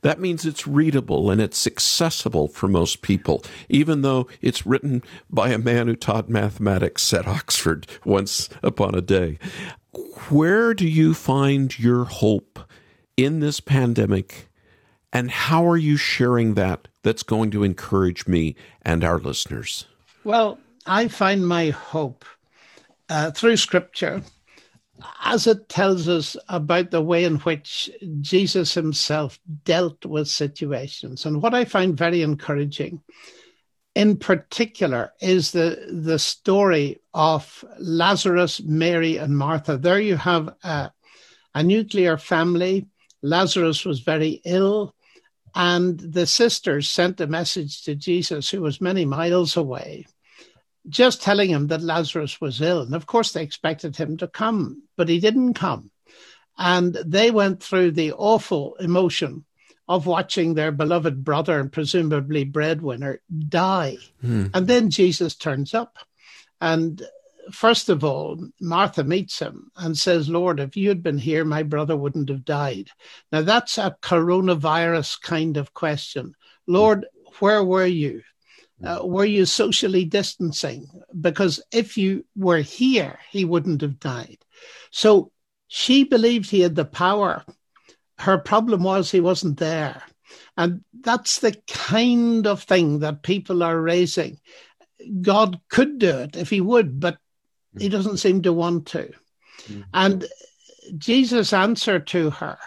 that 0.00 0.18
means 0.18 0.46
it's 0.46 0.66
readable 0.66 1.30
and 1.30 1.42
it's 1.42 1.66
accessible 1.66 2.48
for 2.48 2.68
most 2.68 3.02
people, 3.02 3.44
even 3.68 4.00
though 4.00 4.28
it's 4.40 4.64
written 4.64 5.02
by 5.28 5.50
a 5.50 5.58
man 5.58 5.88
who 5.88 5.94
taught 5.94 6.30
mathematics 6.30 7.12
at 7.12 7.28
Oxford 7.28 7.86
once 8.06 8.48
upon 8.62 8.94
a 8.94 9.02
day. 9.02 9.38
Where 10.30 10.72
do 10.72 10.88
you 10.88 11.12
find 11.12 11.78
your 11.78 12.04
hope 12.04 12.60
in 13.18 13.40
this 13.40 13.60
pandemic 13.60 14.48
and 15.12 15.30
how 15.30 15.68
are 15.68 15.76
you 15.76 15.98
sharing 15.98 16.54
that 16.54 16.88
that's 17.02 17.22
going 17.22 17.50
to 17.50 17.62
encourage 17.62 18.26
me 18.26 18.56
and 18.80 19.04
our 19.04 19.18
listeners? 19.18 19.84
Well, 20.24 20.58
I 20.90 21.06
find 21.06 21.46
my 21.46 21.70
hope 21.70 22.24
uh, 23.08 23.30
through 23.30 23.58
scripture 23.58 24.22
as 25.22 25.46
it 25.46 25.68
tells 25.68 26.08
us 26.08 26.36
about 26.48 26.90
the 26.90 27.00
way 27.00 27.22
in 27.22 27.36
which 27.36 27.88
Jesus 28.20 28.74
himself 28.74 29.38
dealt 29.64 30.04
with 30.04 30.26
situations. 30.26 31.24
And 31.24 31.40
what 31.40 31.54
I 31.54 31.64
find 31.64 31.96
very 31.96 32.22
encouraging 32.22 33.00
in 33.94 34.16
particular 34.16 35.12
is 35.20 35.52
the, 35.52 35.78
the 35.92 36.18
story 36.18 37.00
of 37.14 37.64
Lazarus, 37.78 38.60
Mary, 38.60 39.16
and 39.16 39.38
Martha. 39.38 39.76
There 39.76 40.00
you 40.00 40.16
have 40.16 40.52
a, 40.64 40.90
a 41.54 41.62
nuclear 41.62 42.16
family. 42.16 42.88
Lazarus 43.22 43.84
was 43.84 44.00
very 44.00 44.40
ill. 44.44 44.96
And 45.54 46.00
the 46.00 46.26
sisters 46.26 46.88
sent 46.88 47.20
a 47.20 47.28
message 47.28 47.84
to 47.84 47.94
Jesus, 47.94 48.50
who 48.50 48.60
was 48.60 48.80
many 48.80 49.04
miles 49.04 49.56
away, 49.56 50.06
just 50.88 51.22
telling 51.22 51.50
him 51.50 51.68
that 51.68 51.82
Lazarus 51.82 52.40
was 52.40 52.60
ill. 52.60 52.82
And 52.82 52.94
of 52.94 53.06
course, 53.06 53.32
they 53.32 53.42
expected 53.42 53.96
him 53.96 54.16
to 54.18 54.28
come, 54.28 54.82
but 54.96 55.08
he 55.08 55.20
didn't 55.20 55.54
come. 55.54 55.90
And 56.58 56.94
they 57.06 57.30
went 57.30 57.62
through 57.62 57.92
the 57.92 58.12
awful 58.12 58.76
emotion 58.76 59.44
of 59.88 60.06
watching 60.06 60.54
their 60.54 60.70
beloved 60.70 61.24
brother 61.24 61.58
and 61.58 61.72
presumably 61.72 62.44
breadwinner 62.44 63.20
die. 63.48 63.96
Hmm. 64.20 64.46
And 64.54 64.66
then 64.66 64.90
Jesus 64.90 65.34
turns 65.34 65.74
up. 65.74 65.98
And 66.60 67.02
first 67.50 67.88
of 67.88 68.04
all, 68.04 68.38
Martha 68.60 69.02
meets 69.02 69.38
him 69.38 69.70
and 69.76 69.96
says, 69.98 70.28
Lord, 70.28 70.60
if 70.60 70.76
you 70.76 70.88
had 70.88 71.02
been 71.02 71.18
here, 71.18 71.44
my 71.44 71.62
brother 71.62 71.96
wouldn't 71.96 72.28
have 72.28 72.44
died. 72.44 72.90
Now, 73.32 73.42
that's 73.42 73.78
a 73.78 73.96
coronavirus 74.02 75.20
kind 75.22 75.56
of 75.56 75.74
question. 75.74 76.34
Lord, 76.66 77.06
where 77.40 77.64
were 77.64 77.86
you? 77.86 78.22
Uh, 78.82 79.00
were 79.02 79.24
you 79.24 79.44
socially 79.44 80.04
distancing? 80.04 80.88
Because 81.18 81.62
if 81.72 81.98
you 81.98 82.24
were 82.34 82.60
here, 82.60 83.18
he 83.30 83.44
wouldn't 83.44 83.82
have 83.82 84.00
died. 84.00 84.38
So 84.90 85.32
she 85.68 86.04
believed 86.04 86.50
he 86.50 86.60
had 86.60 86.74
the 86.74 86.84
power. 86.84 87.44
Her 88.18 88.38
problem 88.38 88.82
was 88.82 89.10
he 89.10 89.20
wasn't 89.20 89.58
there. 89.58 90.02
And 90.56 90.84
that's 91.00 91.40
the 91.40 91.56
kind 91.68 92.46
of 92.46 92.62
thing 92.62 93.00
that 93.00 93.22
people 93.22 93.62
are 93.62 93.80
raising. 93.80 94.40
God 95.20 95.60
could 95.68 95.98
do 95.98 96.18
it 96.18 96.36
if 96.36 96.50
he 96.50 96.60
would, 96.60 97.00
but 97.00 97.18
he 97.78 97.88
mm. 97.88 97.92
doesn't 97.92 98.18
seem 98.18 98.42
to 98.42 98.52
want 98.52 98.86
to. 98.88 99.10
Mm-hmm. 99.64 99.82
And 99.94 100.26
Jesus' 100.98 101.52
answer 101.52 101.98
to 102.00 102.30
her 102.30 102.58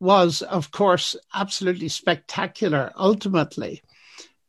was, 0.00 0.42
of 0.42 0.70
course, 0.70 1.14
absolutely 1.34 1.88
spectacular 1.88 2.92
ultimately. 2.96 3.82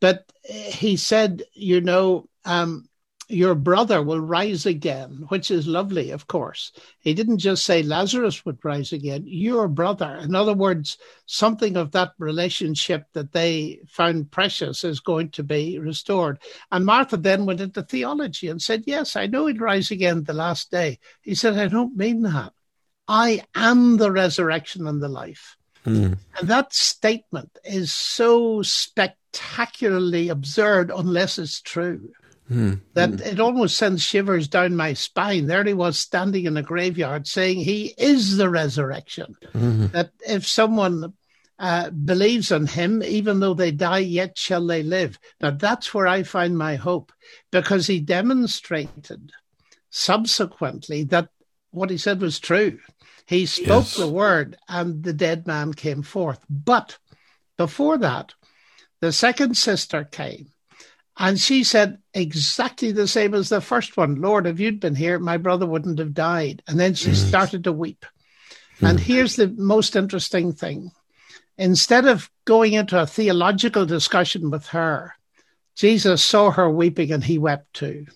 But 0.02 0.30
he 0.44 0.98
said, 0.98 1.44
you 1.54 1.80
know, 1.80 2.28
um, 2.44 2.90
your 3.32 3.56
brother 3.56 4.04
will 4.04 4.20
rise 4.20 4.66
again, 4.66 5.26
which 5.30 5.50
is 5.52 5.66
lovely, 5.66 6.12
of 6.12 6.28
course. 6.28 6.74
He 7.00 7.14
didn't 7.14 7.38
just 7.38 7.66
say 7.66 7.82
Lazarus 7.82 8.46
would 8.46 8.64
rise 8.64 8.92
again, 8.92 9.24
your 9.26 9.70
brother. 9.70 10.20
In 10.22 10.36
other 10.36 10.54
words, 10.54 10.98
something 11.28 11.78
of 11.78 11.92
that 11.92 12.12
relationship 12.20 13.06
that 13.14 13.32
they 13.32 13.80
found 13.88 14.32
precious 14.32 14.84
is 14.84 15.00
going 15.00 15.30
to 15.30 15.44
be 15.44 15.80
restored. 15.80 16.40
And 16.72 16.86
Martha 16.86 17.16
then 17.16 17.46
went 17.46 17.62
into 17.62 17.84
theology 17.84 18.50
and 18.50 18.62
said, 18.62 18.84
Yes, 18.86 19.16
I 19.16 19.28
know 19.28 19.46
he'd 19.46 19.62
rise 19.62 19.92
again 19.92 20.24
the 20.24 20.34
last 20.34 20.70
day. 20.70 21.00
He 21.22 21.36
said, 21.36 21.58
I 21.58 21.68
don't 21.68 21.96
mean 21.96 22.24
that. 22.24 22.52
I 23.08 23.44
am 23.56 23.98
the 23.98 24.12
resurrection 24.12 24.88
and 24.88 25.02
the 25.02 25.10
life. 25.10 25.56
Mm. 25.86 26.18
And 26.38 26.48
that 26.48 26.74
statement 26.74 27.58
is 27.64 27.92
so 27.92 28.62
spectacularly 29.34 30.30
absurd 30.30 30.91
unless 30.94 31.39
it's 31.39 31.62
true. 31.62 32.12
Mm. 32.50 32.82
That 32.94 33.12
mm. 33.12 33.26
it 33.26 33.39
almost 33.39 33.78
sends 33.78 34.02
shivers 34.02 34.48
down 34.48 34.76
my 34.76 34.94
spine. 34.94 35.48
There 35.48 35.63
he 35.63 35.74
was 35.74 35.98
standing 35.98 36.46
in 36.46 36.58
a 36.58 36.63
graveyard 36.63 37.28
saying 37.28 37.60
he 37.60 37.94
is 37.98 38.38
the 38.38 38.50
resurrection. 38.50 39.36
Mm-hmm. 39.54 39.88
That 39.88 40.12
if 40.28 40.46
someone 40.46 41.13
uh, 41.58 41.91
believes 41.91 42.52
on 42.52 42.67
him, 42.67 43.04
even 43.04 43.39
though 43.39 43.54
they 43.54 43.72
die, 43.72 44.00
yet 44.00 44.38
shall 44.38 44.65
they 44.65 44.84
live. 44.84 45.17
Now 45.39 45.52
that's 45.52 45.94
where 45.94 46.08
I 46.08 46.24
find 46.24 46.58
my 46.58 46.76
hope 46.76 47.13
because 47.52 47.88
he 47.88 48.02
demonstrated 48.02 49.32
subsequently 49.89 51.04
that 51.06 51.30
what 51.70 51.89
he 51.89 51.98
said 51.98 52.20
was 52.20 52.39
true. 52.39 52.80
He 53.26 53.46
spoke 53.46 53.86
yes. 53.86 53.96
the 53.96 54.10
word 54.10 54.58
and 54.67 55.04
the 55.04 55.13
dead 55.13 55.48
man 55.48 55.74
came 55.74 56.02
forth. 56.02 56.44
But 56.50 56.98
before 57.56 57.98
that, 58.00 58.34
the 59.02 59.12
second 59.12 59.58
sister 59.58 60.04
came 60.04 60.52
and 61.18 61.40
she 61.40 61.64
said 61.64 62.00
exactly 62.14 62.92
the 62.92 63.08
same 63.08 63.34
as 63.34 63.50
the 63.50 63.62
first 63.62 63.98
one 63.98 64.22
Lord, 64.22 64.48
if 64.48 64.60
you'd 64.60 64.80
been 64.80 64.96
here, 64.96 65.20
my 65.20 65.38
brother 65.38 65.66
wouldn't 65.66 66.00
have 66.00 66.14
died. 66.14 66.64
And 66.68 66.80
then 66.80 66.94
she 66.94 67.12
mm. 67.12 67.16
started 67.16 67.66
to 67.66 67.72
weep. 67.72 68.06
Mm. 68.80 68.90
And 68.90 69.00
here's 69.00 69.36
the 69.36 69.48
most 69.48 69.96
interesting 69.96 70.54
thing 70.54 70.92
instead 71.58 72.08
of 72.08 72.30
going 72.46 72.74
into 72.74 73.00
a 73.00 73.06
theological 73.06 73.86
discussion 73.86 74.50
with 74.50 74.68
her, 74.68 75.14
Jesus 75.76 76.24
saw 76.24 76.52
her 76.52 76.70
weeping 76.70 77.12
and 77.12 77.24
he 77.24 77.38
wept 77.38 77.74
too. 77.74 78.08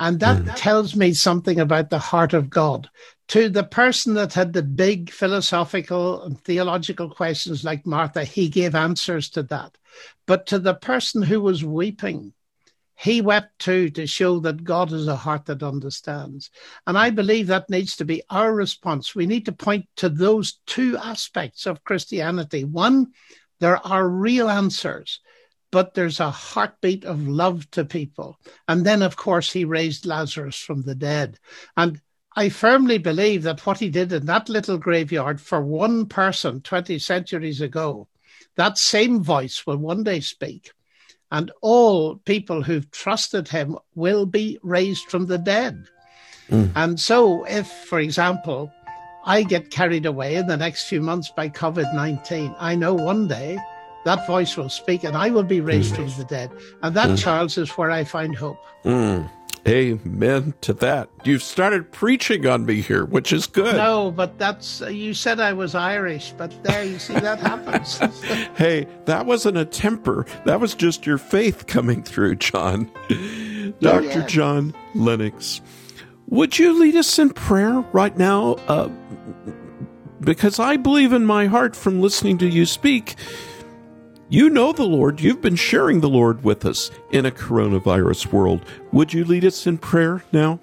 And 0.00 0.18
that 0.20 0.42
mm. 0.42 0.52
tells 0.56 0.96
me 0.96 1.12
something 1.12 1.60
about 1.60 1.90
the 1.90 1.98
heart 1.98 2.32
of 2.32 2.50
God. 2.50 2.88
To 3.28 3.48
the 3.48 3.64
person 3.64 4.14
that 4.14 4.34
had 4.34 4.52
the 4.52 4.62
big 4.62 5.10
philosophical 5.10 6.22
and 6.22 6.38
theological 6.40 7.08
questions 7.08 7.64
like 7.64 7.86
Martha, 7.86 8.24
he 8.24 8.48
gave 8.48 8.74
answers 8.74 9.30
to 9.30 9.42
that. 9.44 9.76
But 10.26 10.46
to 10.48 10.58
the 10.58 10.74
person 10.74 11.22
who 11.22 11.40
was 11.40 11.64
weeping, 11.64 12.34
he 12.96 13.20
wept 13.20 13.58
too 13.58 13.90
to 13.90 14.06
show 14.06 14.38
that 14.40 14.62
God 14.62 14.92
is 14.92 15.08
a 15.08 15.16
heart 15.16 15.46
that 15.46 15.62
understands. 15.62 16.50
And 16.86 16.96
I 16.96 17.10
believe 17.10 17.48
that 17.48 17.70
needs 17.70 17.96
to 17.96 18.04
be 18.04 18.22
our 18.30 18.54
response. 18.54 19.14
We 19.14 19.26
need 19.26 19.46
to 19.46 19.52
point 19.52 19.86
to 19.96 20.08
those 20.08 20.60
two 20.66 20.96
aspects 20.98 21.66
of 21.66 21.82
Christianity. 21.82 22.64
One, 22.64 23.12
there 23.58 23.84
are 23.84 24.08
real 24.08 24.48
answers 24.48 25.20
but 25.74 25.94
there's 25.94 26.20
a 26.20 26.30
heartbeat 26.30 27.04
of 27.04 27.26
love 27.26 27.68
to 27.72 27.84
people. 27.84 28.38
And 28.68 28.86
then, 28.86 29.02
of 29.02 29.16
course, 29.16 29.50
he 29.50 29.64
raised 29.64 30.06
Lazarus 30.06 30.56
from 30.56 30.82
the 30.82 30.94
dead. 30.94 31.40
And 31.76 32.00
I 32.36 32.48
firmly 32.48 32.98
believe 32.98 33.44
that 33.44 33.64
what 33.64 33.78
he 33.78 33.88
did 33.88 34.12
in 34.12 34.26
that 34.26 34.48
little 34.48 34.78
graveyard 34.78 35.40
for 35.40 35.60
one 35.60 36.06
person 36.06 36.60
20 36.60 36.98
centuries 36.98 37.60
ago, 37.60 38.08
that 38.56 38.78
same 38.78 39.22
voice 39.22 39.66
will 39.66 39.76
one 39.76 40.02
day 40.02 40.20
speak. 40.20 40.72
And 41.30 41.50
all 41.60 42.16
people 42.16 42.62
who've 42.62 42.90
trusted 42.90 43.48
him 43.48 43.78
will 43.94 44.26
be 44.26 44.58
raised 44.62 45.08
from 45.08 45.26
the 45.26 45.38
dead. 45.38 45.86
Mm. 46.48 46.72
And 46.76 47.00
so, 47.00 47.44
if, 47.44 47.68
for 47.68 47.98
example, 47.98 48.72
I 49.24 49.42
get 49.42 49.70
carried 49.70 50.06
away 50.06 50.36
in 50.36 50.46
the 50.46 50.56
next 50.56 50.88
few 50.88 51.00
months 51.00 51.30
by 51.30 51.48
COVID 51.48 51.94
19, 51.94 52.54
I 52.58 52.74
know 52.74 52.94
one 52.94 53.26
day 53.26 53.58
that 54.04 54.26
voice 54.26 54.56
will 54.56 54.68
speak 54.68 55.02
and 55.04 55.16
I 55.16 55.30
will 55.30 55.44
be 55.44 55.60
raised 55.60 55.94
mm. 55.94 55.96
from 55.96 56.18
the 56.18 56.24
dead. 56.24 56.50
And 56.82 56.94
that, 56.94 57.10
mm. 57.10 57.18
Charles, 57.18 57.58
is 57.58 57.70
where 57.70 57.90
I 57.90 58.04
find 58.04 58.36
hope. 58.36 58.62
Amen 59.66 60.52
to 60.60 60.74
that. 60.74 61.08
You've 61.24 61.42
started 61.42 61.90
preaching 61.90 62.46
on 62.46 62.66
me 62.66 62.82
here, 62.82 63.06
which 63.06 63.32
is 63.32 63.46
good. 63.46 63.76
No, 63.76 64.10
but 64.10 64.38
that's, 64.38 64.82
uh, 64.82 64.88
you 64.88 65.14
said 65.14 65.40
I 65.40 65.54
was 65.54 65.74
Irish, 65.74 66.34
but 66.36 66.62
there 66.64 66.84
you 66.84 66.98
see 66.98 67.14
that 67.14 67.40
happens. 67.40 67.98
hey, 68.56 68.86
that 69.06 69.24
wasn't 69.24 69.56
a 69.56 69.64
temper. 69.64 70.26
That 70.44 70.60
was 70.60 70.74
just 70.74 71.06
your 71.06 71.16
faith 71.16 71.66
coming 71.66 72.02
through, 72.02 72.36
John. 72.36 72.90
Dr. 73.80 74.04
Yeah. 74.04 74.26
John 74.26 74.74
Lennox, 74.94 75.62
would 76.28 76.58
you 76.58 76.78
lead 76.78 76.96
us 76.96 77.18
in 77.18 77.30
prayer 77.30 77.80
right 77.92 78.16
now? 78.18 78.56
Uh, 78.68 78.90
because 80.20 80.58
I 80.58 80.76
believe 80.76 81.12
in 81.12 81.24
my 81.24 81.46
heart 81.46 81.74
from 81.74 82.02
listening 82.02 82.36
to 82.38 82.46
you 82.46 82.66
speak 82.66 83.14
you 84.28 84.50
know 84.50 84.72
the 84.72 84.84
Lord. 84.84 85.20
You've 85.20 85.40
been 85.40 85.56
sharing 85.56 86.00
the 86.00 86.08
Lord 86.08 86.42
with 86.44 86.64
us 86.64 86.90
in 87.12 87.26
a 87.26 87.30
coronavirus 87.30 88.32
world. 88.32 88.64
Would 88.92 89.12
you 89.12 89.24
lead 89.24 89.44
us 89.44 89.66
in 89.66 89.78
prayer 89.78 90.24
now? 90.32 90.58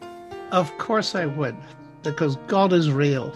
Of 0.52 0.76
course 0.78 1.16
I 1.16 1.26
would. 1.28 1.56
because 2.04 2.36
God 2.48 2.74
is 2.74 2.92
real. 2.92 3.34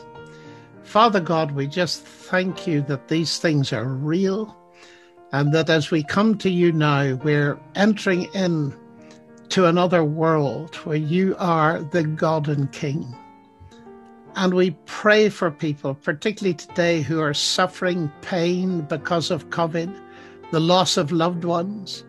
Father 0.84 1.20
God, 1.20 1.52
we 1.52 1.68
just 1.68 2.04
thank 2.04 2.68
you 2.68 2.82
that 2.84 3.08
these 3.08 3.38
things 3.38 3.74
are 3.74 3.86
real 3.86 4.56
and 5.32 5.54
that 5.54 5.70
as 5.70 5.92
we 5.92 6.04
come 6.04 6.38
to 6.40 6.50
you 6.50 6.72
now, 6.72 7.16
we're 7.16 7.60
entering 7.76 8.24
in 8.34 8.74
to 9.50 9.66
another 9.66 10.04
world 10.04 10.76
where 10.78 10.98
you 10.98 11.36
are 11.38 11.82
the 11.82 12.04
God 12.04 12.48
and 12.48 12.72
King. 12.72 13.16
And 14.36 14.54
we 14.54 14.72
pray 14.86 15.30
for 15.30 15.50
people, 15.50 15.96
particularly 15.96 16.56
today, 16.56 17.02
who 17.02 17.22
are 17.22 17.34
suffering 17.34 18.12
pain 18.22 18.82
because 18.82 19.32
of 19.32 19.50
COVID, 19.50 19.98
the 20.52 20.60
loss 20.60 20.98
of 20.98 21.12
loved 21.12 21.44
ones, 21.44 22.04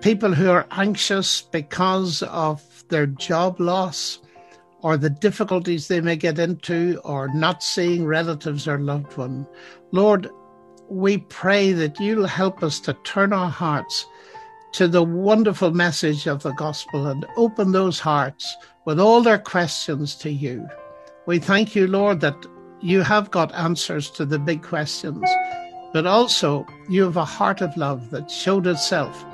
people 0.00 0.34
who 0.34 0.50
are 0.50 0.66
anxious 0.70 1.42
because 1.42 2.22
of 2.24 2.62
their 2.88 3.06
job 3.06 3.60
loss 3.60 4.20
or 4.82 4.96
the 4.96 5.10
difficulties 5.10 5.88
they 5.88 6.00
may 6.00 6.16
get 6.16 6.38
into 6.38 7.00
or 7.04 7.28
not 7.34 7.62
seeing 7.62 8.06
relatives 8.06 8.68
or 8.68 8.78
loved 8.78 9.16
one. 9.16 9.46
Lord, 9.90 10.28
we 10.88 11.18
pray 11.18 11.72
that 11.72 11.98
you'll 11.98 12.26
help 12.26 12.62
us 12.62 12.78
to 12.80 12.92
turn 13.04 13.32
our 13.32 13.50
hearts 13.50 14.06
to 14.72 14.86
the 14.86 15.02
wonderful 15.02 15.70
message 15.70 16.26
of 16.26 16.42
the 16.42 16.52
gospel 16.52 17.06
and 17.06 17.26
open 17.36 17.72
those 17.72 17.98
hearts 17.98 18.56
with 18.84 19.00
all 19.00 19.22
their 19.22 19.38
questions 19.38 20.14
to 20.16 20.30
you. 20.30 20.68
We 21.26 21.38
thank 21.38 21.74
you, 21.74 21.86
Lord, 21.86 22.20
that 22.20 22.46
you 22.80 23.02
have 23.02 23.30
got 23.30 23.54
answers 23.54 24.10
to 24.10 24.24
the 24.26 24.38
big 24.38 24.62
questions, 24.62 25.28
but 25.96 26.06
also 26.06 26.66
you 26.90 27.04
have 27.04 27.16
a 27.16 27.24
heart 27.24 27.62
of 27.62 27.74
love 27.74 28.10
that 28.10 28.30
showed 28.30 28.66
itself 28.66 29.24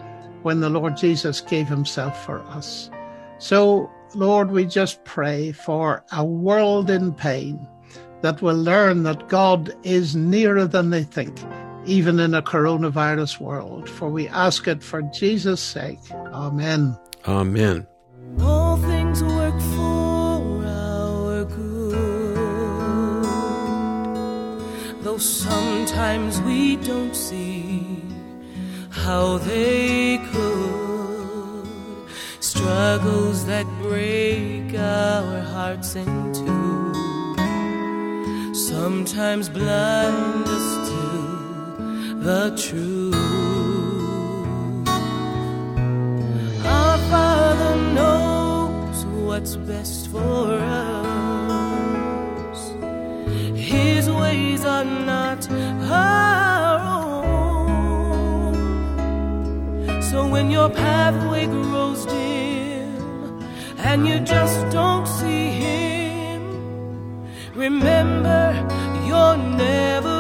when 0.42 0.60
the 0.60 0.70
Lord 0.70 0.96
Jesus 0.96 1.40
gave 1.40 1.66
himself 1.66 2.24
for 2.24 2.38
us. 2.42 2.88
So, 3.38 3.90
Lord, 4.14 4.52
we 4.52 4.64
just 4.64 5.02
pray 5.02 5.50
for 5.50 6.04
a 6.12 6.24
world 6.24 6.88
in 6.88 7.14
pain 7.14 7.66
that 8.20 8.42
will 8.42 8.54
learn 8.54 9.02
that 9.02 9.28
God 9.28 9.74
is 9.82 10.14
nearer 10.14 10.68
than 10.68 10.90
they 10.90 11.02
think, 11.02 11.36
even 11.84 12.20
in 12.20 12.32
a 12.32 12.42
coronavirus 12.42 13.40
world. 13.40 13.88
For 13.88 14.08
we 14.08 14.28
ask 14.28 14.68
it 14.68 14.84
for 14.84 15.02
Jesus' 15.02 15.60
sake. 15.60 15.98
Amen. 16.12 16.96
Amen. 17.26 17.88
Oh, 18.38 18.61
though 25.12 25.18
sometimes 25.18 26.40
we 26.40 26.76
don't 26.76 27.14
see 27.14 28.02
how 28.90 29.38
they 29.38 30.18
could. 30.32 31.66
Struggles 32.40 33.44
that 33.46 33.66
break 33.82 34.74
our 34.74 35.40
hearts 35.54 35.96
in 35.96 36.32
two 36.32 36.92
sometimes 38.54 39.48
blind 39.48 40.46
us 40.58 40.68
to 40.90 41.04
the 42.26 42.44
truth. 42.64 43.14
Our 46.64 46.98
Father 47.12 47.74
knows 47.98 49.04
what's 49.04 49.56
best 49.56 50.08
for 50.08 50.54
us. 50.54 51.11
Ways 54.32 54.64
are 54.64 54.84
not 54.84 55.40
our 55.50 56.78
own. 57.66 58.54
So 60.08 60.26
when 60.26 60.50
your 60.50 60.70
pathway 60.70 61.44
grows 61.44 62.06
dim 62.06 63.42
and 63.88 64.08
you 64.08 64.20
just 64.20 64.58
don't 64.70 65.06
see 65.06 65.48
him. 65.64 66.40
Remember, 67.54 68.42
you're 69.06 69.36
never 69.36 70.11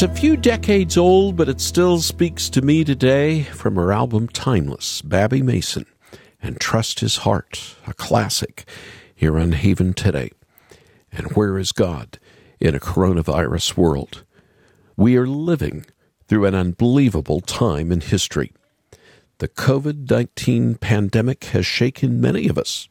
It's 0.00 0.10
a 0.10 0.14
few 0.18 0.38
decades 0.38 0.96
old, 0.96 1.36
but 1.36 1.50
it 1.50 1.60
still 1.60 1.98
speaks 1.98 2.48
to 2.48 2.62
me 2.62 2.84
today 2.84 3.42
from 3.42 3.76
her 3.76 3.92
album 3.92 4.28
Timeless, 4.28 5.02
Babbie 5.02 5.42
Mason, 5.42 5.84
and 6.42 6.58
Trust 6.58 7.00
His 7.00 7.18
Heart, 7.18 7.76
a 7.86 7.92
classic 7.92 8.66
here 9.14 9.38
on 9.38 9.52
Haven 9.52 9.92
today. 9.92 10.30
And 11.12 11.32
where 11.32 11.58
is 11.58 11.72
God 11.72 12.18
in 12.58 12.74
a 12.74 12.80
coronavirus 12.80 13.76
world? 13.76 14.24
We 14.96 15.18
are 15.18 15.26
living 15.26 15.84
through 16.26 16.46
an 16.46 16.54
unbelievable 16.54 17.42
time 17.42 17.92
in 17.92 18.00
history. 18.00 18.54
The 19.36 19.48
COVID 19.48 20.10
19 20.10 20.76
pandemic 20.76 21.44
has 21.44 21.66
shaken 21.66 22.22
many 22.22 22.48
of 22.48 22.56
us, 22.56 22.88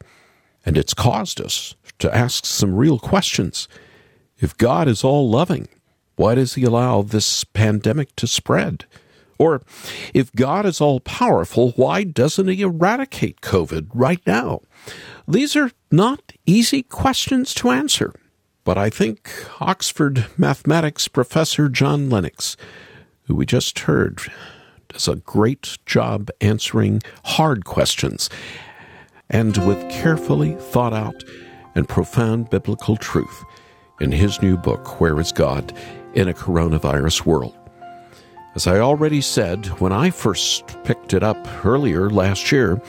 and 0.63 0.78
it's 0.78 0.93
caused 0.93 1.41
us 1.41 1.76
to 1.98 2.15
ask 2.15 2.45
some 2.45 2.76
real 2.76 3.00
questions. 3.00 3.67
If 4.38 4.56
God 4.56 4.88
is 4.88 5.04
all 5.04 5.28
loving, 5.28 5.67
why 6.19 6.36
does 6.36 6.55
he 6.55 6.65
allow 6.65 7.01
this 7.01 7.45
pandemic 7.45 8.13
to 8.17 8.27
spread? 8.27 8.84
Or 9.38 9.62
if 10.13 10.34
God 10.34 10.65
is 10.65 10.82
all 10.82 10.99
powerful, 10.99 11.71
why 11.77 12.03
doesn't 12.03 12.49
he 12.49 12.62
eradicate 12.62 13.39
COVID 13.39 13.88
right 13.93 14.19
now? 14.27 14.60
These 15.29 15.55
are 15.55 15.71
not 15.89 16.34
easy 16.45 16.84
questions 16.84 17.53
to 17.53 17.69
answer, 17.69 18.13
but 18.65 18.77
I 18.77 18.89
think 18.89 19.32
Oxford 19.62 20.25
mathematics 20.38 21.08
professor 21.08 21.69
John 21.69 22.10
Lennox, 22.10 22.58
who 23.27 23.36
we 23.36 23.45
just 23.45 23.79
heard, 23.79 24.19
does 24.89 25.08
a 25.08 25.15
great 25.15 25.77
job 25.86 26.29
answering 26.41 27.01
hard 27.23 27.63
questions 27.63 28.29
and 29.29 29.55
with 29.65 29.89
carefully 29.89 30.58
thought 30.60 30.93
out 30.93 31.23
and 31.75 31.88
profound 31.88 32.49
biblical 32.49 32.97
truth 32.97 33.45
in 34.01 34.12
his 34.12 34.41
new 34.41 34.58
book, 34.58 34.99
Where 34.99 35.17
is 35.21 35.32
God 35.32 35.73
in 36.13 36.28
a 36.28 36.34
Coronavirus 36.34 37.26
World? 37.26 37.56
As 38.56 38.67
I 38.67 38.80
already 38.80 39.22
said 39.22 39.67
when 39.80 39.91
I 39.91 40.10
first 40.10 40.84
picked 40.84 41.13
it 41.13 41.24
up 41.24 41.38
earlier 41.65 42.10
last 42.10 42.52
year, 42.52 42.82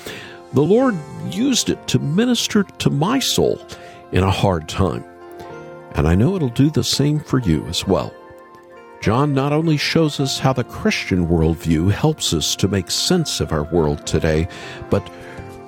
the 0.52 0.62
Lord 0.62 0.96
used 1.30 1.70
it 1.70 1.86
to 1.88 1.98
minister 1.98 2.64
to 2.64 2.90
my 2.90 3.18
soul 3.18 3.60
in 4.12 4.24
a 4.24 4.30
hard 4.30 4.68
time. 4.68 5.04
And 5.94 6.08
I 6.08 6.14
know 6.14 6.34
it'll 6.34 6.48
do 6.48 6.70
the 6.70 6.82
same 6.82 7.20
for 7.20 7.38
you 7.38 7.64
as 7.66 7.86
well. 7.86 8.12
John 9.00 9.32
not 9.32 9.52
only 9.52 9.76
shows 9.76 10.20
us 10.20 10.38
how 10.38 10.52
the 10.52 10.64
Christian 10.64 11.26
worldview 11.26 11.90
helps 11.90 12.34
us 12.34 12.54
to 12.56 12.68
make 12.68 12.90
sense 12.90 13.40
of 13.40 13.52
our 13.52 13.64
world 13.64 14.06
today, 14.06 14.48
but 14.90 15.08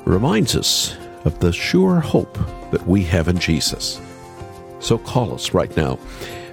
reminds 0.05 0.57
us 0.57 0.97
of 1.25 1.38
the 1.38 1.53
sure 1.53 2.01
hope 2.01 2.37
that 2.73 2.87
we 2.87 3.05
have 3.05 3.29
in 3.29 3.38
Jesus. 3.38 4.01
So 4.81 4.99
call 4.99 5.33
us 5.33 5.55
right 5.55 5.75
now. 5.77 5.99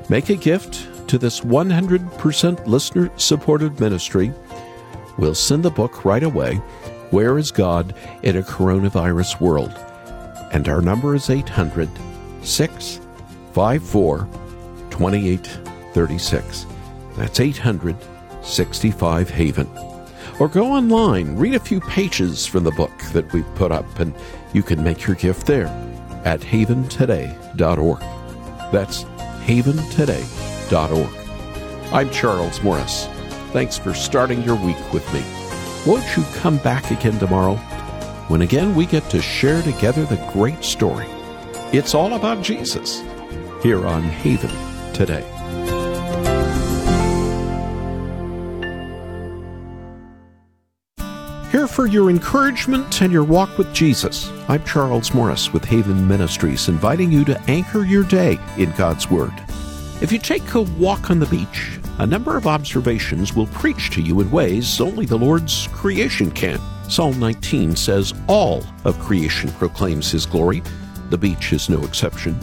Make 0.10 0.30
a 0.30 0.36
gift 0.36 0.88
to 1.10 1.20
this 1.20 1.42
100% 1.42 2.66
listener 2.66 3.12
supported 3.16 3.80
ministry. 3.80 4.34
We'll 5.20 5.36
send 5.36 5.64
the 5.64 5.70
book 5.70 6.04
right 6.04 6.24
away. 6.24 6.56
Where 7.12 7.38
is 7.38 7.52
God 7.52 7.94
in 8.24 8.38
a 8.38 8.42
Coronavirus 8.42 9.40
World? 9.40 9.72
And 10.52 10.68
our 10.68 10.82
number 10.82 11.14
is 11.14 11.30
800 11.30 11.88
654 12.42 14.28
28 14.90 15.60
36. 15.94 16.66
That's 17.16 17.40
800 17.40 17.96
65 18.42 19.30
Haven. 19.30 19.70
Or 20.40 20.48
go 20.48 20.72
online, 20.72 21.36
read 21.36 21.54
a 21.54 21.60
few 21.60 21.82
pages 21.82 22.48
from 22.48 22.64
the 22.64 22.72
book 22.72 22.98
that 23.14 23.32
we 23.34 23.44
put 23.56 23.72
up, 23.72 24.00
and 24.00 24.16
you 24.54 24.64
can 24.64 24.84
make 24.84 25.06
your 25.06 25.18
gift 25.18 25.46
there 25.46 25.68
at 26.26 26.40
haventoday.org. 26.40 28.00
That's 28.72 29.06
haventoday.org. 29.50 31.10
I'm 31.92 32.12
Charles 32.12 32.62
Morris. 32.62 33.08
Thanks 33.52 33.80
for 33.80 33.96
starting 33.96 34.44
your 34.44 34.56
week 34.64 34.94
with 34.94 35.12
me. 35.12 35.24
Won't 35.88 36.16
you 36.16 36.24
come 36.40 36.58
back 36.58 36.92
again 36.92 37.18
tomorrow 37.18 37.56
when 38.28 38.44
again 38.44 38.76
we 38.76 38.86
get 38.86 39.10
to 39.10 39.20
share 39.20 39.64
together 39.64 40.06
the 40.06 40.24
great 40.34 40.64
story? 40.64 41.08
It's 41.74 41.96
all 41.96 42.14
about 42.14 42.44
Jesus 42.44 43.02
here 43.64 43.88
on 43.88 44.04
Haven 44.04 44.54
today. 44.94 45.39
Here 51.60 51.68
for 51.68 51.88
your 51.88 52.10
encouragement 52.10 53.02
and 53.02 53.12
your 53.12 53.26
walk 53.26 53.58
with 53.58 53.74
Jesus. 53.74 54.32
I'm 54.48 54.64
Charles 54.64 55.14
Morris 55.14 55.52
with 55.52 55.66
Haven 55.66 56.08
Ministries, 56.08 56.70
inviting 56.70 57.12
you 57.12 57.26
to 57.26 57.42
anchor 57.50 57.84
your 57.84 58.06
day 58.06 58.40
in 58.58 58.72
God's 58.78 59.12
Word. 59.12 59.34
If 60.02 60.10
you 60.10 60.20
take 60.20 60.54
a 60.54 60.62
walk 60.62 61.12
on 61.12 61.20
the 61.20 61.26
beach, 61.26 61.78
a 61.98 62.08
number 62.08 62.38
of 62.38 62.48
observations 62.48 63.34
will 63.34 63.48
preach 63.48 63.90
to 63.90 64.02
you 64.02 64.22
in 64.22 64.32
ways 64.32 64.80
only 64.80 65.06
the 65.06 65.18
Lord's 65.18 65.68
creation 65.74 66.32
can. 66.32 66.62
Psalm 66.88 67.20
19 67.20 67.76
says, 67.76 68.14
All 68.30 68.64
of 68.86 68.98
creation 69.00 69.52
proclaims 69.52 70.10
His 70.10 70.26
glory. 70.26 70.64
The 71.10 71.18
beach 71.18 71.52
is 71.52 71.68
no 71.68 71.84
exception. 71.84 72.40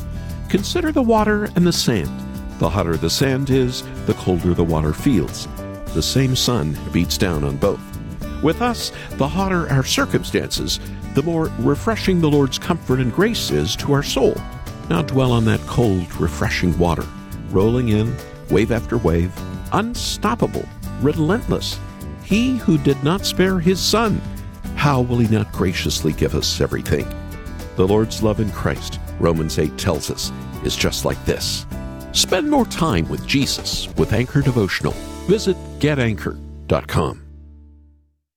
Consider 0.51 0.93
the 0.93 1.01
water 1.01 1.47
and 1.57 1.67
the 1.67 1.73
sand. 1.73 2.11
The 2.59 2.69
hotter 2.69 2.99
the 2.99 3.09
sand 3.09 3.49
is, 3.49 3.83
the 4.05 4.13
colder 4.13 4.53
the 4.53 4.63
water 4.63 4.93
feels. 4.93 5.49
The 5.95 6.03
same 6.03 6.37
sun 6.37 6.77
beats 6.93 7.17
down 7.17 7.45
on 7.45 7.57
both. 7.57 7.96
With 8.43 8.63
us, 8.63 8.93
the 9.13 9.29
hotter 9.29 9.69
our 9.71 9.85
circumstances, 9.85 10.79
the 11.15 11.23
more 11.23 11.51
refreshing 11.59 12.21
the 12.21 12.31
Lord's 12.31 12.59
comfort 12.59 13.01
and 13.01 13.13
grace 13.13 13.51
is 13.51 13.75
to 13.77 13.93
our 13.93 14.03
soul. 14.03 14.35
Now 14.89 15.03
dwell 15.03 15.33
on 15.33 15.45
that 15.47 15.61
cold, 15.61 16.15
refreshing 16.21 16.77
water, 16.79 17.07
rolling 17.51 17.89
in, 17.89 18.15
wave 18.51 18.71
after 18.71 18.99
wave, 18.99 19.33
unstoppable, 19.73 20.69
relentless. 21.01 21.79
He 22.23 22.57
who 22.57 22.79
did 22.79 23.03
not 23.03 23.25
spare 23.25 23.59
his 23.59 23.81
Son, 23.81 24.21
how 24.77 25.01
will 25.01 25.19
he 25.19 25.29
not 25.29 25.51
graciously 25.53 26.13
give 26.13 26.35
us 26.35 26.61
everything? 26.61 27.09
The 27.77 27.87
Lord's 27.87 28.23
love 28.23 28.41
in 28.41 28.51
Christ, 28.51 29.01
Romans 29.19 29.59
8 29.59 29.77
tells 29.79 30.11
us, 30.11 30.33
is 30.65 30.77
just 30.77 31.05
like 31.05 31.23
this. 31.25 31.67
Spend 32.13 32.51
more 32.51 32.67
time 32.67 33.09
with 33.09 33.27
Jesus 33.27 33.89
with 33.97 34.13
Anchor 34.13 34.43
Devotional. 34.43 34.93
Visit 35.27 35.57
getanchor.com. 35.79 37.26